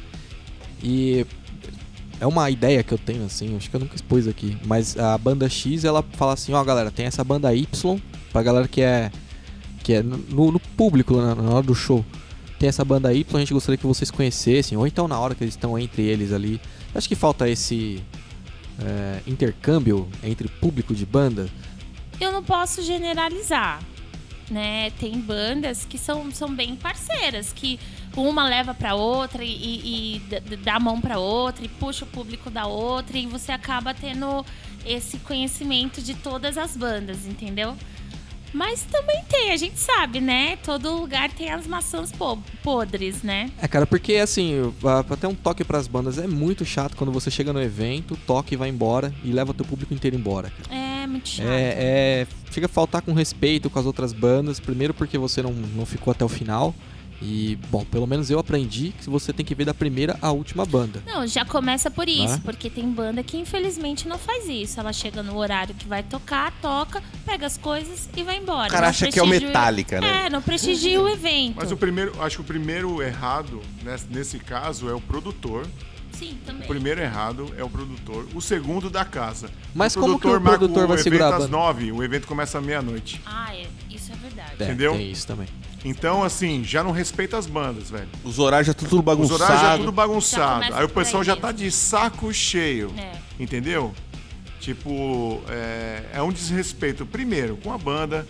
[0.82, 1.24] e.
[2.20, 4.56] É uma ideia que eu tenho, assim, acho que eu nunca expus aqui.
[4.64, 8.00] Mas a banda X, ela fala assim: ó, galera, tem essa banda Y,
[8.32, 9.10] pra galera que é.
[9.82, 12.04] que é no, no público, na, na hora do show.
[12.58, 15.44] Tem essa banda Y, a gente gostaria que vocês conhecessem, ou então na hora que
[15.44, 16.60] eles estão entre eles ali.
[16.94, 18.02] Acho que falta esse.
[18.80, 21.48] É, intercâmbio entre público de banda.
[22.20, 23.82] Eu não posso generalizar,
[24.50, 24.90] né?
[24.98, 27.78] Tem bandas que são, são bem parceiras, que
[28.16, 30.16] uma leva pra outra e, e-
[30.52, 33.92] e dá a mão pra outra e puxa o público da outra e você acaba
[33.92, 34.44] tendo
[34.86, 37.76] esse conhecimento de todas as bandas, entendeu?
[38.54, 40.56] Mas também tem, a gente sabe, né?
[40.64, 43.50] Todo lugar tem as maçãs po- podres, né?
[43.60, 44.72] É, cara, porque assim,
[45.20, 48.56] ter um toque pras bandas é muito chato quando você chega no evento, toca e
[48.56, 50.50] vai embora e leva teu público inteiro embora.
[50.50, 50.80] cara.
[50.80, 51.46] É muito chato.
[51.48, 55.52] É, é, chega a faltar com respeito com as outras bandas, primeiro porque você não,
[55.52, 56.72] não ficou até o final.
[57.22, 60.64] E, bom, pelo menos eu aprendi que você tem que ver da primeira à última
[60.66, 61.02] banda.
[61.06, 62.40] Não, já começa por isso, Né?
[62.44, 64.78] porque tem banda que infelizmente não faz isso.
[64.78, 68.68] Ela chega no horário que vai tocar, toca, pega as coisas e vai embora.
[68.68, 70.26] O cara Não acha que é o Metallica, né?
[70.26, 71.56] É, não prestigia o evento.
[71.56, 73.60] Mas o primeiro, acho que o primeiro errado
[74.10, 75.66] nesse, caso é o produtor.
[76.12, 76.64] Sim, também.
[76.64, 78.26] O primeiro errado é o produtor.
[78.34, 79.50] O segundo da casa.
[79.74, 81.48] Mas o como que o produtor vai evento segurar a às banda?
[81.48, 83.20] nove, o evento começa à meia-noite.
[83.26, 84.52] Ah, é, isso é verdade.
[84.60, 84.92] É, Entendeu?
[84.92, 85.48] Tem isso também.
[85.84, 88.08] Então, assim, já não respeita as bandas, velho.
[88.24, 89.40] Os horários já estão tudo Os bagunçados.
[89.42, 90.74] horários já é tudo bagunçado.
[90.74, 92.92] Aí o pessoal já tá de saco cheio.
[92.96, 93.12] É.
[93.38, 93.94] Entendeu?
[94.60, 98.26] Tipo, é, é um desrespeito, primeiro, com a banda.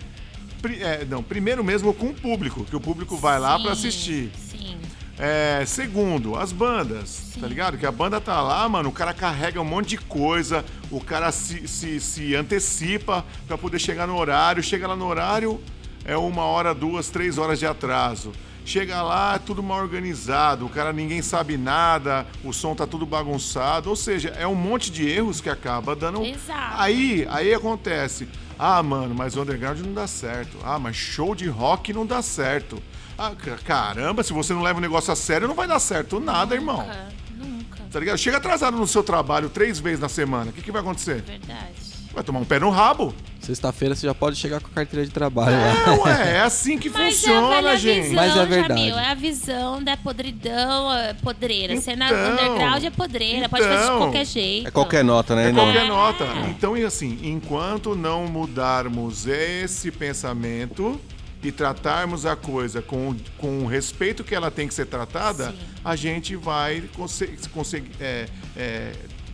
[0.61, 3.89] pri- é, não, primeiro mesmo com o público, que o público vai lá pra Sim,
[3.89, 4.33] assistir.
[4.51, 4.77] Sim.
[5.17, 7.79] É, segundo, as bandas, tá ligado?
[7.79, 11.31] Que a banda tá lá, mano, o cara carrega um monte de coisa, o cara
[11.31, 15.61] se, se, se antecipa pra poder chegar no horário, chega lá no horário,
[16.05, 18.33] é uma hora, duas, três horas de atraso.
[18.67, 23.05] Chega lá, é tudo mal organizado, o cara ninguém sabe nada, o som tá tudo
[23.05, 26.23] bagunçado, ou seja, é um monte de erros que acaba dando.
[26.25, 26.75] Exato.
[26.79, 28.27] Aí, aí acontece.
[28.59, 30.57] Ah, mano, mas o underground não dá certo.
[30.65, 32.83] Ah, mas show de rock não dá certo.
[33.19, 36.19] Ah, ca- caramba, se você não leva o negócio a sério, não vai dar certo
[36.19, 36.79] nada, irmão.
[36.79, 37.79] Nunca, nunca.
[37.93, 38.17] Tá ligado?
[38.17, 40.51] Chega atrasado no seu trabalho três vezes na semana.
[40.51, 41.21] O que, que vai acontecer?
[41.23, 41.75] Verdade.
[42.15, 43.13] Vai tomar um pé no rabo.
[43.45, 45.93] Sexta-feira você já pode chegar com a carteira de trabalho lá.
[45.95, 48.03] É, ué, é assim que Mas é a funciona, gente.
[48.09, 48.81] visão, Mas é verdade.
[48.81, 51.77] Jamil, é a visão da podridão é, podreira.
[51.81, 53.99] Cena Então, underground é podreira, pode fazer de então.
[53.99, 54.69] qualquer jeito.
[54.69, 55.51] É qualquer nota, né?
[55.51, 56.25] É qualquer nota.
[56.49, 61.01] Então, e assim, enquanto não mudarmos esse pensamento
[61.43, 65.59] e tratarmos a coisa com, com o respeito que ela tem que ser tratada, Sim.
[65.85, 68.27] a gente vai conse- conseguir é,
[68.57, 68.93] é,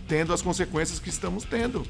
[0.08, 1.86] tendo as consequências que estamos tendo.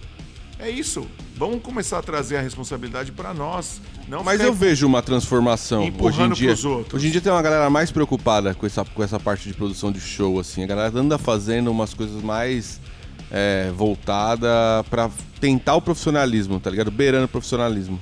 [0.63, 1.07] É isso.
[1.37, 3.81] Vamos começar a trazer a responsabilidade para nós.
[4.07, 6.49] Não Mas eu vejo uma transformação hoje em Empurrando dia.
[6.49, 6.95] pros outros.
[6.95, 9.91] Hoje em dia tem uma galera mais preocupada com essa, com essa parte de produção
[9.91, 10.63] de show, assim.
[10.63, 12.79] A galera anda fazendo umas coisas mais
[13.31, 14.49] é, voltada
[14.91, 16.91] pra tentar o profissionalismo, tá ligado?
[16.91, 17.99] Beirando o profissionalismo.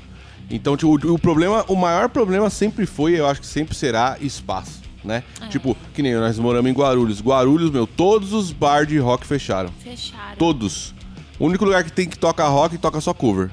[0.50, 4.16] Então, tipo, o, o problema, o maior problema sempre foi, eu acho que sempre será
[4.20, 5.22] espaço, né?
[5.50, 7.20] Tipo, que nem nós moramos em Guarulhos.
[7.20, 9.70] Guarulhos, meu, todos os bar de rock fecharam.
[9.80, 10.36] Fecharam.
[10.36, 10.94] Todos.
[11.38, 13.50] O único lugar que tem que toca rock toca só cover.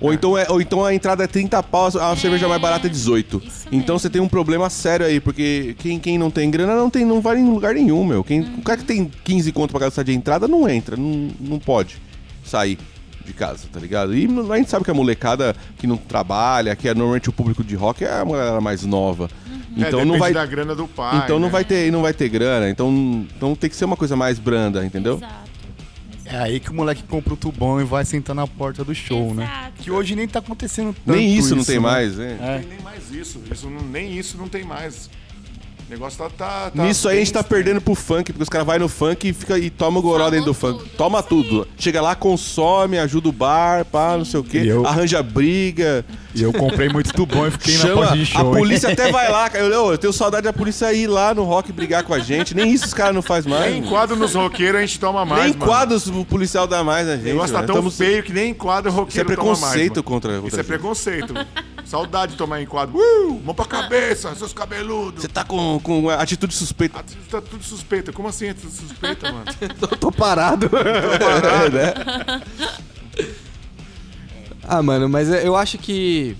[0.00, 2.90] Ou então, é, ou então a entrada é 30 pau, a cerveja mais barata é
[2.90, 3.42] 18.
[3.44, 6.88] isso Então você tem um problema sério aí, porque quem, quem não tem grana não,
[6.88, 8.24] tem, não vai em lugar nenhum, meu.
[8.24, 11.58] Quem, O cara que tem 15 conto pra gastar de entrada não entra, não, não
[11.58, 11.98] pode
[12.42, 12.78] sair
[13.26, 14.16] de casa, tá ligado?
[14.16, 17.62] E a gente sabe que a molecada que não trabalha, que é normalmente o público
[17.62, 19.28] de rock, é uma galera mais nova.
[19.76, 20.32] É, Então não depende vai.
[20.32, 21.18] da grana do pai.
[21.18, 21.52] Então não né?
[21.52, 22.70] vai ter, não vai ter grana.
[22.70, 22.90] Então,
[23.36, 25.16] então tem que ser uma coisa mais branda, entendeu?
[25.16, 25.49] Exato.
[26.32, 29.34] É aí que o moleque compra o tubão e vai sentar na porta do show,
[29.34, 29.44] né?
[29.44, 29.82] Exato.
[29.82, 31.80] Que hoje nem tá acontecendo tanto Nem isso não tem né?
[31.80, 32.38] mais, né?
[32.40, 32.52] É.
[32.54, 33.42] Não tem nem mais isso.
[33.50, 35.10] isso não- nem isso não tem mais.
[35.90, 36.30] O negócio tá.
[36.30, 37.64] tá, tá Nisso aí a gente tá estranho.
[37.64, 40.30] perdendo pro funk, porque os caras vão no funk e, fica, e toma o goró
[40.30, 40.88] dentro do tudo, funk.
[40.90, 41.66] Toma tudo.
[41.76, 44.58] Chega lá, consome, ajuda o bar, pá, não sei o quê.
[44.60, 46.04] E eu- Arranja briga.
[46.32, 48.54] E eu comprei muito tubão e fiquei na chama, porta de a show.
[48.54, 48.60] hein?
[48.62, 49.50] polícia até vai lá.
[49.50, 49.64] cara.
[49.64, 52.54] Eu, eu tenho saudade da polícia ir lá no rock brigar com a gente.
[52.54, 53.72] Nem isso os caras não faz mais.
[53.72, 55.42] Nem enquadro nos roqueiros a gente toma mais.
[55.42, 55.64] nem mano.
[55.66, 57.24] quadros o policial dá mais a O gente.
[57.24, 59.58] negócio tá tão Tamo- feio que nem enquadro Isso é roqueiro toma mais.
[59.58, 60.02] preconceito mano.
[60.04, 60.68] contra, contra Isso a é gente.
[60.68, 61.34] preconceito.
[61.90, 62.96] Saudade de tomar enquadro.
[62.96, 65.22] Uh, mão pra cabeça, seus cabeludos.
[65.22, 67.00] Você tá com, com atitude suspeita.
[67.00, 68.12] Ah, Tá tudo suspeito.
[68.12, 69.44] Como assim é tudo suspeita, mano?
[69.80, 70.70] tô, tô parado.
[70.70, 72.42] É, né?
[74.62, 76.36] Ah, mano, mas é- eu acho que.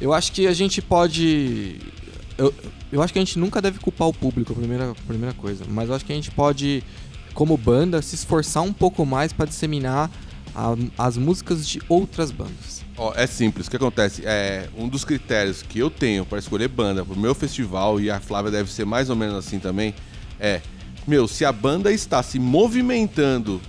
[0.00, 1.76] Eu acho que a gente pode.
[2.36, 2.52] Eu,
[2.90, 5.64] eu acho que a gente nunca deve culpar o público, a primeira, primeira coisa.
[5.68, 6.82] Mas eu acho que a gente pode,
[7.34, 10.10] como banda, se esforçar um pouco mais pra disseminar
[10.54, 12.77] a- as músicas de outras bandas.
[12.98, 14.22] Ó, é simples, o que acontece?
[14.26, 18.18] É, um dos critérios que eu tenho para escolher banda pro meu festival, e a
[18.18, 19.94] Flávia deve ser mais ou menos assim também,
[20.40, 20.60] é,
[21.06, 23.60] meu, se a banda está se movimentando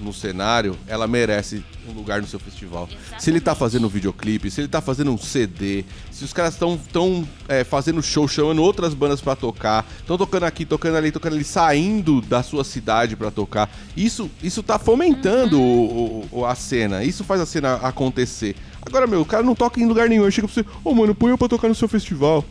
[0.00, 2.88] no cenário, ela merece um lugar no seu festival.
[3.18, 3.58] Se ele tá Exatamente.
[3.58, 7.62] fazendo um videoclipe, se ele tá fazendo um CD, se os caras estão tão, é,
[7.64, 12.20] fazendo show, chamando outras bandas pra tocar, estão tocando aqui, tocando ali, tocando ali, saindo
[12.20, 17.22] da sua cidade pra tocar, isso, isso tá fomentando o- o- o- a cena, isso
[17.24, 18.56] faz a cena acontecer.
[18.82, 20.30] Agora, meu, o cara não toca em lugar nenhum.
[20.30, 22.44] Chega pra você, ô, mano, põe eu pra tocar no seu festival.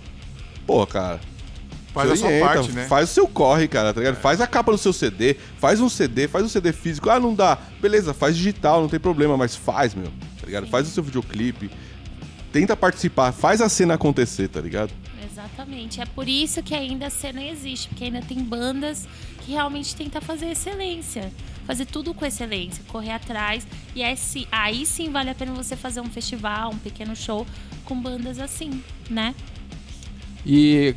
[0.65, 1.19] Pô, cara.
[1.93, 2.85] Faz a sua orienta, parte, né?
[2.87, 4.15] Faz o seu corre, cara, tá ligado?
[4.15, 7.09] Faz a capa do seu CD, faz um CD, faz um CD físico.
[7.09, 7.57] Ah, não dá.
[7.79, 10.07] Beleza, faz digital, não tem problema, mas faz, meu.
[10.39, 10.67] Tá ligado?
[10.67, 11.69] Faz o seu videoclipe.
[12.51, 14.91] Tenta participar, faz a cena acontecer, tá ligado?
[15.23, 16.01] Exatamente.
[16.01, 19.07] É por isso que ainda a cena existe, porque ainda tem bandas
[19.41, 21.31] que realmente tentam fazer excelência.
[21.65, 23.65] Fazer tudo com excelência, correr atrás.
[23.95, 27.45] E aí, sim- aí sim vale a pena você fazer um festival, um pequeno show
[27.85, 29.33] com bandas assim, né?
[30.45, 30.93] E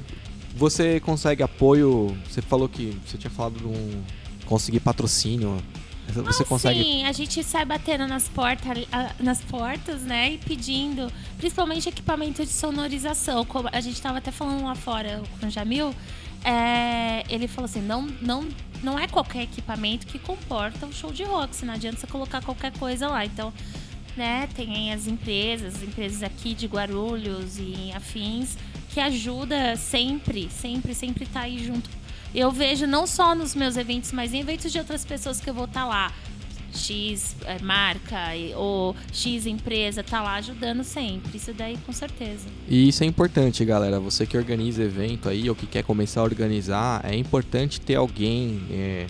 [0.57, 2.17] você consegue apoio.
[2.29, 4.03] Você falou que você tinha falado de um.
[4.47, 5.63] conseguir patrocínio.
[6.09, 6.83] Você Ah, consegue.
[6.83, 10.35] Sim, a gente sai batendo nas, porta, ah, nas portas, né?
[10.35, 13.45] E pedindo, principalmente equipamento de sonorização.
[13.45, 15.93] Como a gente tava até falando lá fora com o Jamil.
[16.45, 18.47] é, ele falou assim: não, não,
[18.85, 21.65] não é qualquer equipamento que comporta um show de rock.
[21.65, 23.25] Não adianta você colocar qualquer coisa lá.
[23.25, 23.53] Então,
[24.17, 28.57] né, tem as empresas, as empresas aqui de Guarulhos e afins,
[28.97, 31.91] que ajuda sempre, sempre, sempre tá aí junto.
[32.35, 35.53] Eu vejo não só nos meus eventos, mas em eventos de outras pessoas que eu
[35.53, 36.11] vou estar lá.
[36.73, 38.17] X é, marca
[38.57, 41.37] ou X empresa tá lá ajudando sempre.
[41.37, 42.49] Isso daí com certeza.
[42.67, 44.01] E isso é importante, galera.
[44.01, 48.63] Você que organiza evento aí ou que quer começar a organizar, é importante ter alguém
[48.71, 49.07] é,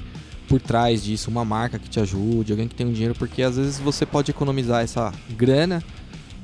[0.49, 3.57] por trás disso, uma marca que te ajude, alguém que tem um dinheiro, porque às
[3.57, 5.81] vezes você pode economizar essa grana,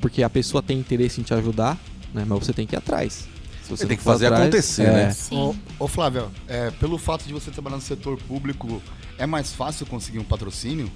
[0.01, 1.77] porque a pessoa tem interesse em te ajudar,
[2.15, 2.25] né?
[2.27, 3.29] Mas você tem que ir atrás.
[3.63, 5.11] Se você Tem que fazer atrás, acontecer, é, né?
[5.13, 5.37] Sim.
[5.79, 8.83] Ô, ô Flávio, é, pelo fato de você trabalhar no setor público,
[9.17, 10.91] é mais fácil conseguir um patrocínio?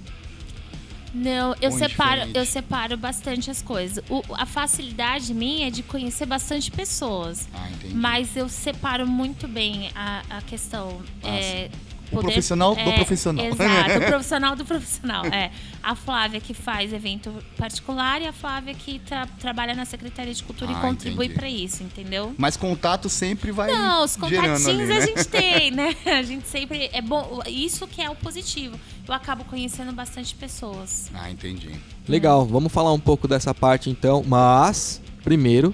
[1.15, 2.39] Não, eu Ou separo, indiferente?
[2.39, 4.05] eu separo bastante as coisas.
[4.11, 7.49] O- a facilidade minha é de conhecer bastante pessoas.
[7.55, 7.95] Ah, entendi.
[7.95, 11.01] Mas eu separo muito bem a, a questão.
[11.23, 11.71] Ah, é,
[12.13, 13.45] O profissional do profissional.
[13.47, 15.27] Exato, o profissional do profissional.
[15.27, 15.51] É.
[15.83, 20.43] A Flávia que faz evento particular e a Flávia que tra- trabalha na Secretaria de
[20.43, 22.35] Cultura Ah, e contribui para isso, entendeu?
[22.39, 24.97] Mas contato sempre vai Não, os contatinhos ali, né?
[24.97, 25.97] a gente tem, né?
[26.07, 26.89] A gente sempre.
[26.93, 27.41] É bom.
[27.47, 28.79] Isso que é o positivo.
[29.07, 31.11] Eu acabo conhecendo bastante pessoas.
[31.15, 31.71] Ah, entendi.
[32.09, 35.73] Legal, vamos falar um pouco dessa parte então, mas primeiro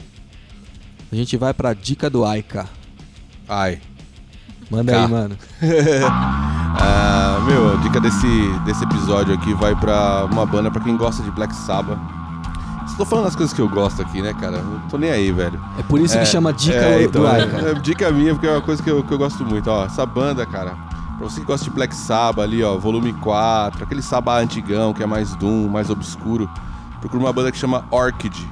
[1.10, 2.68] a gente vai pra dica do Aika.
[3.48, 3.80] Ai.
[4.72, 5.04] Manda Cá.
[5.04, 5.36] aí, mano.
[6.74, 11.22] Ah, meu, a dica desse, desse episódio aqui vai pra uma banda pra quem gosta
[11.22, 11.98] de Black Sabbath.
[12.86, 14.62] Estou falando as coisas que eu gosto aqui, né, cara?
[14.62, 15.62] Não tô nem aí, velho.
[15.78, 17.56] É por isso que chama dica é, do Aika.
[17.58, 19.68] é, dica minha, porque é uma coisa que eu, que eu gosto muito.
[19.70, 20.74] Ó, essa banda, cara,
[21.18, 25.02] pra você que gosta de Black Sabbath ali, ó, volume 4, aquele Sabbath antigão, que
[25.02, 26.50] é mais doom, mais obscuro,
[27.00, 28.48] procura uma banda que chama Orchid,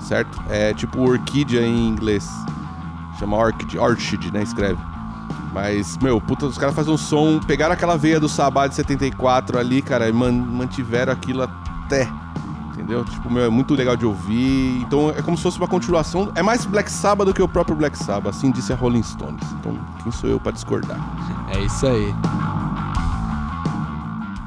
[0.00, 0.42] certo?
[0.50, 2.28] É tipo orquídea em inglês.
[3.18, 4.89] Chama Orchid, Orchid, né, escreve.
[5.52, 9.58] Mas, meu, puta, os caras fazem um som, pegaram aquela veia do Sabá de 74
[9.58, 12.08] ali, cara, e man- mantiveram aquilo até.
[12.72, 13.04] Entendeu?
[13.04, 14.80] Tipo, meu, é muito legal de ouvir.
[14.82, 16.30] Então é como se fosse uma continuação.
[16.34, 19.42] É mais Black Sabbath do que o próprio Black Sabbath, assim disse a Rolling Stones.
[19.58, 20.98] Então, quem sou eu pra discordar?
[21.54, 22.14] É isso aí.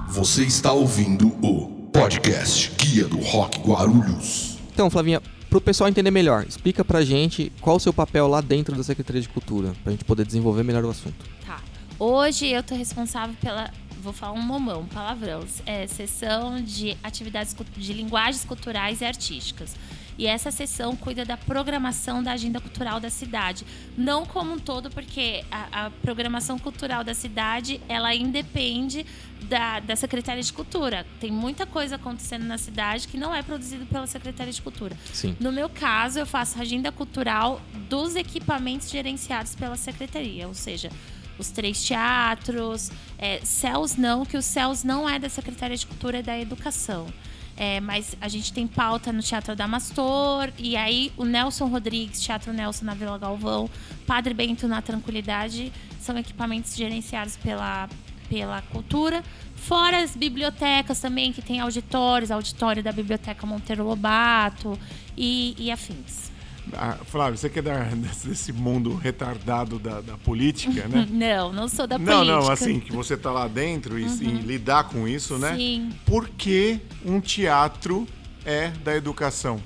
[0.07, 4.57] Você está ouvindo o podcast Guia do Rock Guarulhos.
[4.73, 5.21] Então, Flavinha,
[5.53, 9.21] pro pessoal entender melhor, explica pra gente qual o seu papel lá dentro da Secretaria
[9.21, 11.13] de Cultura, pra gente poder desenvolver melhor o assunto.
[11.45, 11.61] Tá.
[11.99, 13.69] Hoje eu tô responsável pela.
[14.01, 15.45] Vou falar um momão, palavrão.
[15.63, 19.75] É sessão de atividades de linguagens culturais e artísticas.
[20.17, 23.65] E essa sessão cuida da programação da agenda cultural da cidade.
[23.97, 29.05] Não como um todo, porque a, a programação cultural da cidade, ela independe
[29.43, 31.05] da, da Secretaria de Cultura.
[31.19, 34.97] Tem muita coisa acontecendo na cidade que não é produzido pela Secretaria de Cultura.
[35.11, 35.35] Sim.
[35.39, 40.89] No meu caso, eu faço a agenda cultural dos equipamentos gerenciados pela secretaria, ou seja,
[41.37, 46.19] os três teatros, é, CELS não, que o CELS não é da Secretaria de Cultura,
[46.19, 47.07] é da Educação.
[47.55, 52.51] É, mas a gente tem pauta no Teatro Damastor, e aí o Nelson Rodrigues, Teatro
[52.51, 53.69] Nelson na Vila Galvão,
[54.07, 57.87] Padre Bento na Tranquilidade, são equipamentos gerenciados pela,
[58.27, 59.23] pela cultura.
[59.55, 64.77] Fora as bibliotecas também, que tem auditórios, auditório da Biblioteca Monteiro Lobato
[65.15, 66.32] e, e afins.
[66.71, 71.07] Ah, Flávio, você quer dar desse desse mundo retardado da, da política, né?
[71.11, 72.41] Não, não sou da não, política.
[72.41, 75.55] não, assim, que você tá lá dentro e, e lidar com isso, né?
[75.55, 75.89] Sim.
[76.05, 78.07] Por que um teatro
[78.45, 79.61] é da educação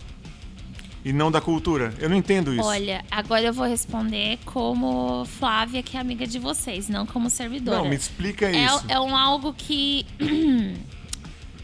[1.06, 1.94] e não da cultura?
[2.00, 2.64] Eu não entendo isso.
[2.64, 7.78] Olha, agora eu vou responder como Flávia, que é amiga de vocês, não como servidora.
[7.78, 8.86] não, me explica é, isso.
[8.88, 10.06] é um algo que,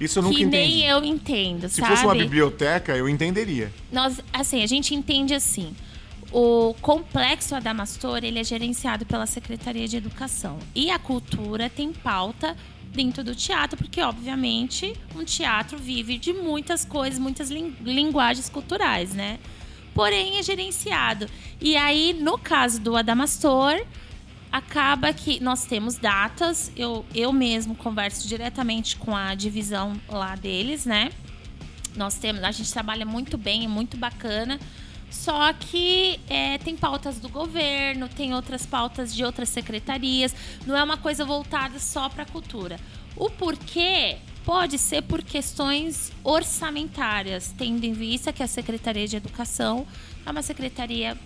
[0.04, 0.78] isso eu nunca que entendi.
[0.80, 1.92] nem eu entendo, Se sabe?
[1.92, 3.72] fosse uma biblioteca, eu entenderia.
[3.92, 5.76] Nós, assim, a gente entende assim.
[6.32, 10.58] O complexo Adamastor, ele é gerenciado pela Secretaria de Educação.
[10.74, 12.58] E a cultura tem pauta
[12.92, 19.14] dentro do teatro, porque obviamente um teatro vive de muitas coisas, muitas lin- linguagens culturais,
[19.14, 19.40] né?
[19.94, 21.28] Porém é gerenciado.
[21.62, 23.80] E aí, no caso do Adamastor,
[24.54, 30.86] acaba que nós temos datas, eu, eu mesmo converso diretamente com a divisão lá deles,
[30.86, 31.10] né?
[31.96, 34.60] Nós temos, a gente trabalha muito bem, é muito bacana.
[35.10, 40.36] Só que é, tem pautas do governo, tem outras pautas de outras secretarias.
[40.68, 42.80] Não é uma coisa voltada só para a cultura.
[43.16, 49.88] O porquê pode ser por questões orçamentárias, tendo em vista que a Secretaria de Educação
[50.24, 51.18] é uma secretaria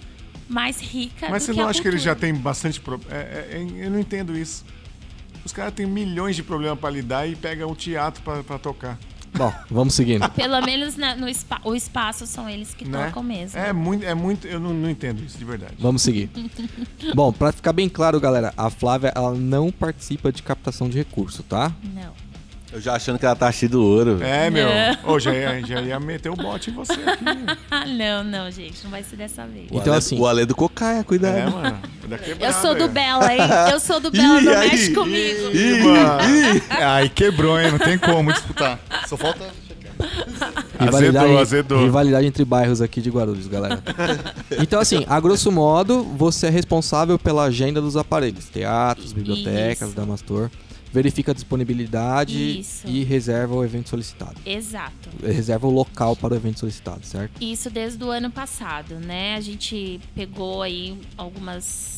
[0.49, 2.15] mais rica Mas do você que não a acha que ele cultura.
[2.15, 3.13] já tem bastante problema?
[3.77, 4.65] eu não entendo isso.
[5.45, 8.97] Os caras têm milhões de problemas pra lidar e pegam o teatro pra, pra tocar.
[9.33, 10.27] Bom, vamos seguindo.
[10.31, 13.05] Pelo menos na- no spa- o espaço são eles que né?
[13.07, 13.59] tocam mesmo.
[13.59, 14.47] É muito, é muito.
[14.47, 15.73] Eu não, não entendo isso, de verdade.
[15.79, 16.29] Vamos seguir.
[17.13, 21.43] Bom, pra ficar bem claro, galera, a Flávia ela não participa de captação de recurso,
[21.43, 21.71] tá?
[21.93, 22.11] Não.
[22.72, 24.18] Eu já achando que ela tá cheia do ouro.
[24.18, 24.30] velho.
[24.30, 24.68] É, meu.
[25.05, 27.24] Ô, já, ia, já ia meter o bote em você aqui.
[27.72, 28.84] Ah, não, não, gente.
[28.84, 29.68] Não vai ser dessa vez.
[29.72, 31.38] O Então, Ale- assim- O Ale do Cocaia, cuidado.
[31.38, 31.80] É, mano.
[32.07, 32.88] Da quebrada, Eu sou do é.
[32.89, 33.39] Bela, hein?
[33.72, 35.49] Eu sou do Bela, Ih, não aí, mexe comigo.
[35.53, 36.61] Ih, mano.
[36.70, 37.72] É, aí quebrou, hein?
[37.72, 38.78] Não tem como disputar.
[39.07, 39.45] Só falta.
[40.78, 41.80] Azedou, azedou.
[41.84, 43.82] rivalidade entre bairros aqui de Guarulhos, galera.
[44.59, 49.97] então, assim, a grosso modo, você é responsável pela agenda dos aparelhos, teatros, bibliotecas, Isso.
[49.97, 50.51] Damastor.
[50.91, 52.88] Verifica a disponibilidade Isso.
[52.88, 54.35] e reserva o evento solicitado.
[54.45, 55.09] Exato.
[55.21, 57.41] Reserva o local para o evento solicitado, certo?
[57.41, 59.35] Isso desde o ano passado, né?
[59.35, 61.97] A gente pegou aí algumas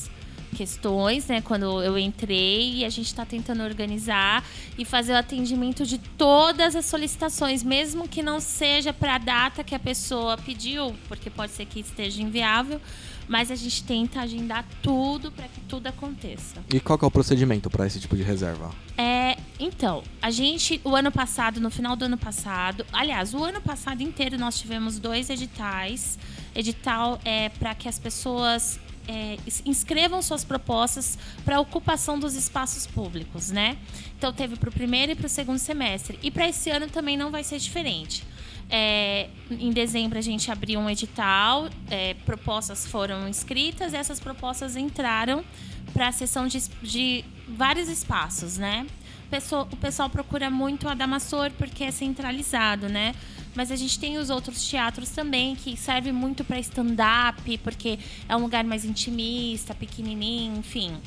[0.56, 1.42] questões, né?
[1.42, 4.44] Quando eu entrei e a gente está tentando organizar
[4.78, 9.64] e fazer o atendimento de todas as solicitações, mesmo que não seja para a data
[9.64, 12.82] que a pessoa pediu, porque pode ser que esteja inviável,
[13.30, 16.64] mas a gente tenta agendar tudo para que tudo aconteça.
[16.74, 18.72] E qual é o procedimento para esse tipo de reserva?
[18.98, 23.62] É, então, a gente, o ano passado, no final do ano passado, aliás, o ano
[23.62, 26.18] passado inteiro nós tivemos dois editais.
[26.56, 33.52] Edital é para que as pessoas é, inscrevam suas propostas para ocupação dos espaços públicos,
[33.52, 33.78] né?
[34.18, 36.18] Então teve para o primeiro e para o segundo semestre.
[36.24, 38.24] E para esse ano também não vai ser diferente.
[38.70, 44.76] É, em dezembro a gente abriu um edital, é, propostas foram inscritas, e essas propostas
[44.76, 45.44] entraram
[45.92, 48.86] para a sessão de, de vários espaços, né?
[49.26, 53.14] O pessoal, o pessoal procura muito a Damassor porque é centralizado, né?
[53.56, 57.98] Mas a gente tem os outros teatros também que servem muito para stand-up, porque
[58.28, 60.98] é um lugar mais intimista, pequenininho, enfim.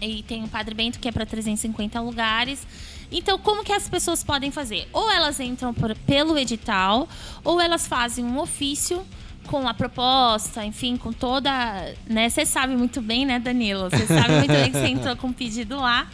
[0.00, 2.66] E tem o Padre Bento, que é para 350 lugares.
[3.10, 4.88] Então, como que as pessoas podem fazer?
[4.92, 7.08] Ou elas entram por- pelo edital,
[7.44, 9.06] ou elas fazem um ofício
[9.46, 11.50] com a proposta, enfim, com toda.
[12.06, 12.28] né?
[12.28, 13.88] Você sabe muito bem, né, Danilo?
[13.88, 16.08] Você sabe muito bem que você entrou com um pedido lá.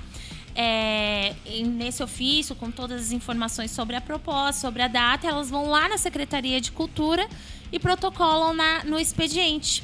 [0.55, 5.67] É, nesse ofício, com todas as informações sobre a proposta, sobre a data, elas vão
[5.71, 7.27] lá na Secretaria de Cultura
[7.73, 9.83] e protocolam na- no expediente.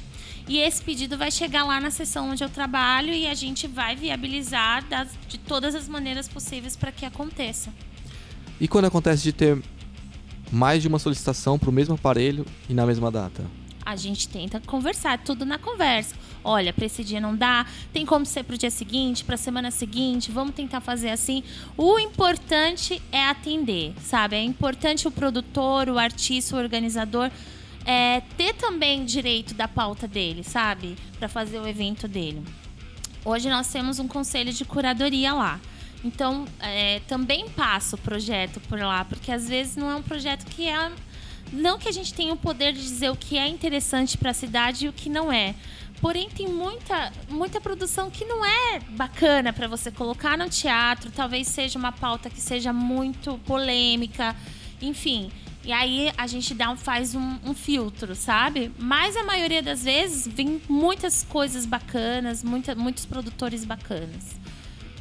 [0.48, 3.94] E esse pedido vai chegar lá na sessão onde eu trabalho e a gente vai
[3.94, 7.72] viabilizar das- de todas as maneiras possíveis para que aconteça.
[8.58, 9.62] E quando acontece de ter
[10.50, 13.44] mais de uma solicitação para o mesmo aparelho e na mesma data?
[13.84, 16.14] A gente tenta conversar, tudo na conversa.
[16.44, 19.38] Olha, para esse dia não dá, tem como ser para o dia seguinte, para a
[19.38, 21.42] semana seguinte, vamos tentar fazer assim.
[21.76, 24.36] O importante é atender, sabe?
[24.36, 27.30] É importante o produtor, o artista, o organizador
[27.84, 30.96] é, ter também direito da pauta dele, sabe?
[31.18, 32.42] Para fazer o evento dele.
[33.24, 35.60] Hoje nós temos um conselho de curadoria lá.
[36.04, 40.46] Então, é, também passa o projeto por lá, porque às vezes não é um projeto
[40.46, 40.92] que é.
[41.52, 44.34] Não que a gente tenha o poder de dizer o que é interessante para a
[44.34, 45.54] cidade e o que não é.
[46.00, 51.10] Porém, tem muita, muita produção que não é bacana para você colocar no teatro.
[51.10, 54.36] Talvez seja uma pauta que seja muito polêmica.
[54.80, 55.30] Enfim.
[55.68, 58.72] E aí a gente dá um, faz um, um filtro, sabe?
[58.78, 64.38] Mas a maioria das vezes vem muitas coisas bacanas, muita, muitos produtores bacanas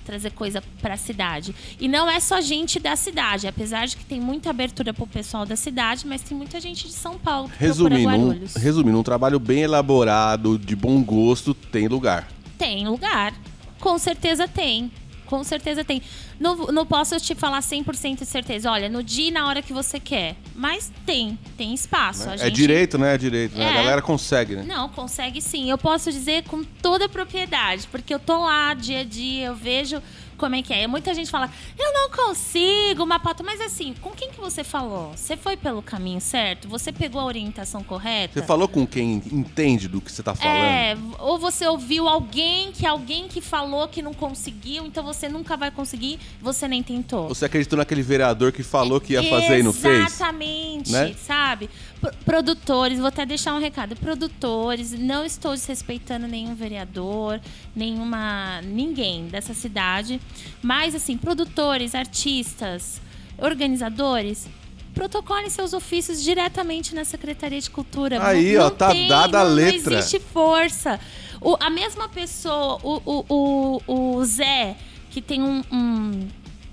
[0.05, 1.53] trazer coisa para a cidade.
[1.80, 5.45] E não é só gente da cidade, apesar de que tem muita abertura pro pessoal
[5.45, 9.38] da cidade, mas tem muita gente de São Paulo que Resumindo, um, resumindo, um trabalho
[9.38, 12.26] bem elaborado, de bom gosto, tem lugar.
[12.57, 13.34] Tem lugar.
[13.82, 14.89] Com certeza tem.
[15.26, 16.01] Com certeza tem.
[16.40, 18.70] Não, não posso te falar 100% de certeza.
[18.72, 20.36] Olha, no dia e na hora que você quer.
[20.56, 21.38] Mas tem.
[21.58, 22.30] Tem espaço.
[22.30, 23.16] É gente- direito, né?
[23.16, 23.58] É direito.
[23.58, 23.64] né?
[23.66, 23.70] É.
[23.70, 24.64] A galera consegue, né?
[24.68, 25.70] Não, consegue sim.
[25.70, 29.56] Eu posso dizer com toda a propriedade, porque eu tô lá dia a dia, eu
[29.56, 30.02] vejo
[30.38, 30.86] como é que é.
[30.88, 33.44] Muita gente fala, eu não consigo uma pauta.
[33.44, 35.12] Mas assim, com quem que você falou?
[35.16, 36.68] Você foi pelo caminho certo?
[36.70, 38.40] Você pegou a orientação correta?
[38.40, 40.58] Você falou com quem entende do que você tá falando?
[40.64, 45.58] É, ou você ouviu alguém que alguém que falou que não conseguiu, então você nunca
[45.58, 47.28] vai conseguir, você nem tentou.
[47.30, 50.06] Você acreditou naquele vereador que falou que ia fazer e não fez?
[50.08, 51.14] Exatamente, Né?
[51.18, 51.70] sabe?
[52.00, 53.96] Pro- Produtores, vou até deixar um recado.
[53.96, 57.40] Produtores, não estou desrespeitando nenhum vereador,
[57.76, 58.62] nenhuma.
[58.64, 60.20] ninguém dessa cidade.
[60.62, 63.00] Mas, assim, produtores, artistas,
[63.38, 64.48] organizadores.
[64.94, 68.26] Protocolem seus ofícios diretamente na Secretaria de Cultura.
[68.26, 69.92] Aí, Não- ó, não tá tem- dada a não- letra.
[69.92, 71.00] Não existe força.
[71.40, 74.76] O- a mesma pessoa, o, o, o, o Zé,
[75.12, 76.28] que tem um, um,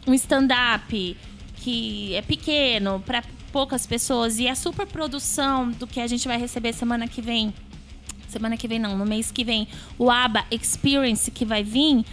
[0.07, 1.17] um stand-up
[1.57, 6.39] que é pequeno para poucas pessoas e a super produção do que a gente vai
[6.39, 7.53] receber semana que vem.
[8.27, 12.05] Semana que vem não, no mês que vem, o ABA Experience que vai vir,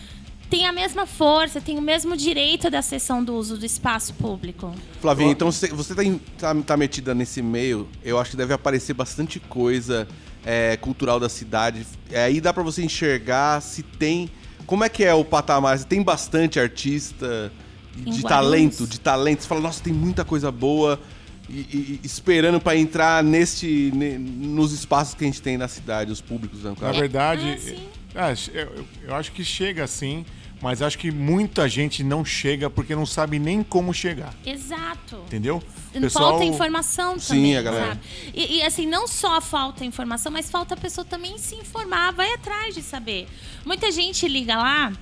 [0.52, 4.76] tem a mesma força, tem o mesmo direito da sessão do uso do espaço público.
[5.00, 6.02] Flavinha, então você, você tá,
[6.38, 10.06] tá, tá metida nesse meio, eu acho que deve aparecer bastante coisa
[10.46, 11.88] é, cultural da cidade.
[12.12, 14.30] É, aí dá pra você enxergar se tem.
[14.66, 15.80] Como é que é o patamar?
[15.80, 17.52] Se tem bastante artista
[17.96, 19.42] de talento, de talento.
[19.44, 21.00] Você fala, nossa, tem muita coisa boa.
[21.50, 26.12] E, e- esperando pra entrar neste, ne- nos espaços que a gente tem na cidade,
[26.12, 26.74] os públicos, né?
[26.80, 27.88] Na verdade, Ah, sim.
[28.16, 30.26] ah, eu, eu- acho que chega sim,
[30.62, 34.34] mas acho que muita gente não chega porque não sabe nem como chegar.
[34.46, 35.18] Exato.
[35.26, 35.62] Entendeu?
[36.12, 37.88] Falta informação Sim, também, a galera.
[37.88, 38.00] sabe?
[38.34, 42.32] E, e, assim, não só falta informação, mas falta a pessoa também se informar, vai
[42.34, 43.28] atrás de saber.
[43.66, 44.94] Muita gente liga lá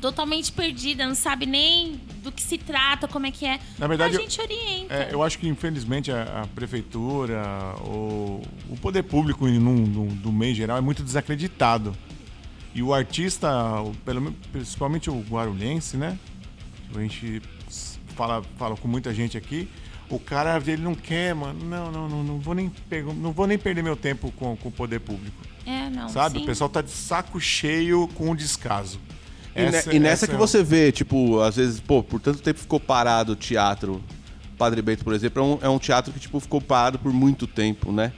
[0.00, 3.58] totalmente perdida, não sabe nem do que se trata, como é que é.
[3.78, 4.94] Na verdade, a gente orienta.
[4.94, 7.42] É, eu acho que infelizmente a, a prefeitura,
[7.80, 11.96] o, o poder público num, num- do meio geral é muito desacreditado.
[12.74, 13.48] E o artista,
[14.04, 16.18] pelo principalmente o guarulhense, né?
[16.94, 17.40] A gente
[18.16, 19.68] fala, fala com muita gente aqui.
[20.10, 21.64] O cara ele não quer, mano.
[21.64, 22.70] Não, não, não, não vou nem
[23.16, 25.36] não vou nem perder meu tempo com, com o poder público.
[25.64, 26.38] É, não, Sabe?
[26.38, 26.42] sim.
[26.44, 28.98] O pessoal tá de saco cheio com o descaso.
[29.56, 32.42] E, ne- e nessa essa que é você vê, tipo, às vezes, pô, por tanto
[32.42, 34.02] tempo ficou parado o teatro.
[34.58, 37.46] Padre Bento, por exemplo, é um, é um teatro que, tipo, ficou parado por muito
[37.46, 38.12] tempo, né?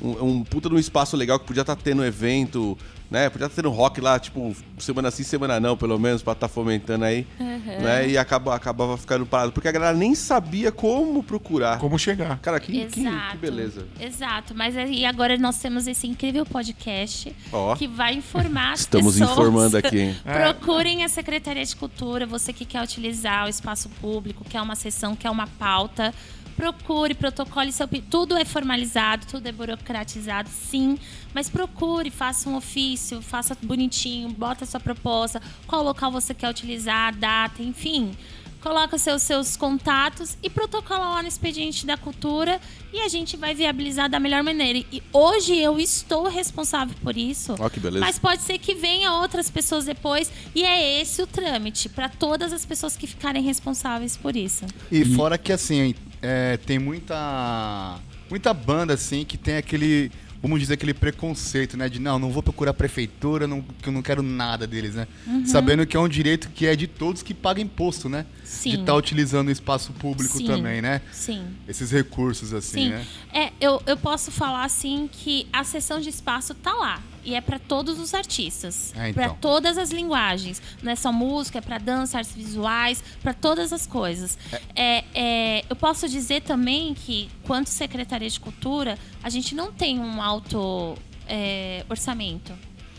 [0.00, 2.76] Um, um puta de um espaço legal que podia estar tendo evento,
[3.10, 3.28] né?
[3.28, 7.04] Podia estar tendo rock lá, tipo, semana sim, semana não, pelo menos, pra estar fomentando
[7.04, 7.26] aí.
[7.38, 8.10] Né?
[8.10, 9.52] E acaba, acabava ficando parado.
[9.52, 11.78] Porque a galera nem sabia como procurar.
[11.78, 12.38] Como chegar.
[12.38, 13.30] Cara, que, que, Exato.
[13.32, 13.86] que beleza.
[14.00, 17.74] Exato, mas aí agora nós temos esse incrível podcast Ó.
[17.74, 19.30] que vai informar as Estamos pessoas.
[19.30, 20.16] informando aqui, hein?
[20.22, 25.16] Procurem a Secretaria de Cultura, você que quer utilizar o espaço público, quer uma sessão,
[25.16, 26.14] quer uma pauta.
[26.60, 27.88] Procure, protocole seu.
[28.10, 30.98] Tudo é formalizado, tudo é burocratizado, sim.
[31.32, 37.08] Mas procure, faça um ofício, faça bonitinho, bota sua proposta, qual local você quer utilizar,
[37.08, 38.12] a data, enfim.
[38.60, 42.60] Coloca seus, seus contatos e protocola lá no expediente da cultura
[42.92, 44.84] e a gente vai viabilizar da melhor maneira.
[44.92, 47.54] E hoje eu estou responsável por isso.
[47.58, 48.04] Ó, que beleza.
[48.04, 52.52] Mas pode ser que venha outras pessoas depois e é esse o trâmite para todas
[52.52, 54.66] as pessoas que ficarem responsáveis por isso.
[54.92, 58.00] E fora que assim, é, tem muita
[58.30, 60.10] muita banda assim que tem aquele,
[60.40, 63.92] vamos dizer aquele preconceito, né, de não, não vou procurar a prefeitura, não, que eu
[63.92, 65.08] não quero nada deles, né?
[65.26, 65.44] Uhum.
[65.44, 68.24] Sabendo que é um direito que é de todos que pagam imposto, né?
[68.44, 68.70] Sim.
[68.70, 70.46] De estar utilizando o espaço público Sim.
[70.46, 71.02] também, né?
[71.12, 71.44] Sim.
[71.68, 72.88] Esses recursos assim, Sim.
[72.90, 73.06] né?
[73.32, 77.02] É, eu, eu posso falar assim que a sessão de espaço tá lá.
[77.24, 78.92] E é para todos os artistas.
[78.96, 79.12] É, então.
[79.14, 80.60] Para todas as linguagens.
[80.82, 84.38] Não é só música, é para dança, artes visuais, para todas as coisas.
[84.74, 89.98] É, é, eu posso dizer também que, quanto Secretaria de Cultura, a gente não tem
[89.98, 90.96] um alto
[91.28, 92.52] é, orçamento.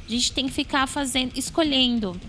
[0.07, 2.19] A gente tem que ficar fazendo, escolhendo.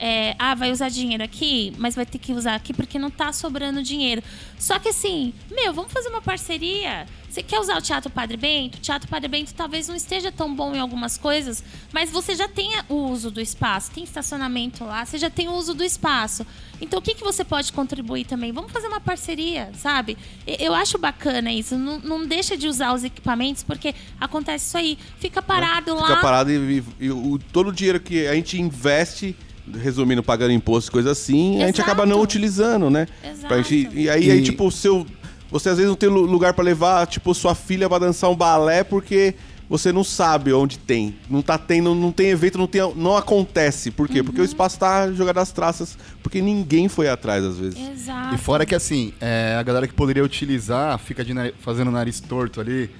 [0.00, 3.32] É, ah, vai usar dinheiro aqui, mas vai ter que usar aqui porque não tá
[3.32, 4.22] sobrando dinheiro.
[4.58, 7.06] Só que assim, meu, vamos fazer uma parceria.
[7.28, 8.78] Você quer usar o Teatro Padre Bento?
[8.78, 12.48] O Teatro Padre Bento talvez não esteja tão bom em algumas coisas, mas você já
[12.48, 16.46] tem o uso do espaço, tem estacionamento lá, você já tem o uso do espaço.
[16.80, 18.50] Então o que, que você pode contribuir também?
[18.50, 20.16] Vamos fazer uma parceria, sabe?
[20.46, 21.76] Eu acho bacana isso.
[21.76, 24.98] Não, não deixa de usar os equipamentos, porque acontece isso aí.
[25.18, 26.06] Fica parado lá.
[26.08, 29.36] Fica parado e, e- e o, todo o dinheiro que a gente investe,
[29.82, 31.82] resumindo, pagando imposto, coisa assim, a gente Exato.
[31.90, 33.06] acaba não utilizando, né?
[33.24, 33.46] Exato.
[33.48, 35.06] Pra gente, e aí, aí, E- tipo, o seu.
[35.50, 38.36] Você às vezes não tem lu- lugar pra levar, tipo, sua filha pra dançar um
[38.36, 39.34] balé porque
[39.68, 41.16] você não sabe onde tem.
[41.28, 43.90] Não tá tendo, não tem evento, não, tem, não acontece.
[43.90, 44.18] Por quê?
[44.20, 44.24] Uhum.
[44.26, 47.78] Porque o espaço tá jogado às traças, porque ninguém foi atrás, às vezes.
[47.78, 48.34] Exato.
[48.34, 52.60] E fora que assim, é, a galera que poderia utilizar fica de fazendo nariz torto
[52.60, 52.90] ali.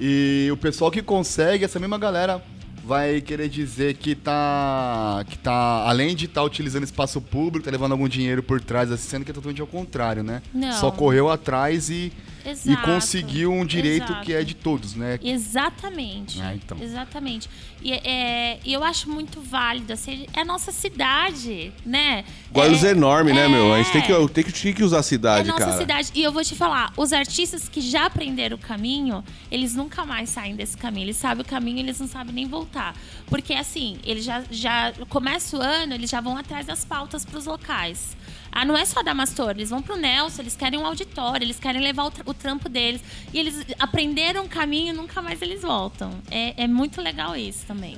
[0.00, 2.42] E o pessoal que consegue, essa mesma galera
[2.84, 5.24] vai querer dizer que tá.
[5.28, 5.84] que tá.
[5.86, 9.30] Além de estar utilizando espaço público, tá levando algum dinheiro por trás, assim, sendo que
[9.30, 10.42] é totalmente ao contrário, né?
[10.52, 10.72] Não.
[10.72, 12.12] Só correu atrás e,
[12.44, 12.82] e Exato.
[12.82, 14.24] conseguiu um direito Exato.
[14.24, 15.18] que é de todos, né?
[15.22, 16.40] Exatamente.
[16.40, 16.76] Ah, então.
[16.80, 17.48] Exatamente.
[17.82, 22.24] E é, e eu acho muito válido, assim, é a nossa cidade, né?
[22.52, 23.72] Guarulhos é, enorme, né, meu?
[23.72, 24.04] A gente tem é.
[24.04, 25.76] que, tem que, tem que usar a É cidade, nossa cara.
[25.76, 26.10] cidade.
[26.14, 30.30] E eu vou te falar, os artistas que já aprenderam o caminho, eles nunca mais
[30.30, 31.06] saem desse caminho.
[31.06, 32.94] Eles sabem o caminho, eles não sabem nem voltar.
[33.26, 37.38] Porque assim, eles já, já começa o ano, eles já vão atrás das pautas para
[37.38, 38.16] os locais.
[38.54, 41.58] Ah, não é só da Mastor, eles vão pro Nelson, eles querem um auditório, eles
[41.58, 43.00] querem levar o, tra- o trampo deles.
[43.32, 46.10] E eles aprenderam o caminho e nunca mais eles voltam.
[46.30, 47.96] É, é muito legal isso também.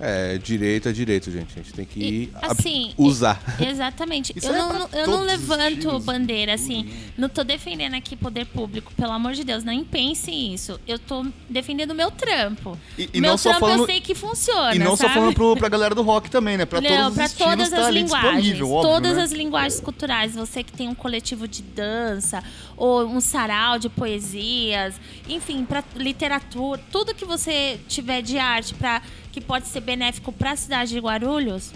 [0.00, 1.58] É, direito é direito, gente.
[1.58, 3.42] A gente tem que E, assim, usar.
[3.60, 4.32] Exatamente.
[4.36, 6.88] Isso eu é não, eu não levanto bandeira, assim.
[7.16, 10.78] Não tô defendendo aqui poder público, pelo amor de Deus, nem pense isso.
[10.86, 12.78] Eu tô defendendo o meu trampo.
[12.96, 14.74] E- e meu não só trampo falando- eu sei que funciona.
[14.74, 15.14] E não só sabe?
[15.14, 16.64] falando pro, pra galera do rock também, né?
[16.64, 18.60] Pra Não, todos os pra estilos todas tá as linguagens.
[18.60, 19.22] óbvio, todas né?
[19.24, 20.34] as linguagens culturais.
[20.36, 22.42] Você que tem um coletivo de dança,
[22.76, 24.94] ou um sarau de poesias,
[25.28, 29.02] enfim, pra literatura, tudo que você tiver de arte pra,
[29.38, 31.72] que pode ser benéfico pra cidade de Guarulhos,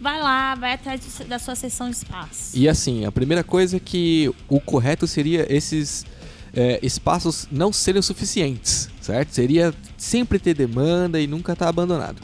[0.00, 2.52] vai lá, vai atrás da sua sessão de espaço.
[2.54, 6.06] E assim, a primeira coisa é que o correto seria esses
[6.54, 9.30] é, espaços não serem suficientes, certo?
[9.30, 12.22] Seria sempre ter demanda e nunca estar abandonado.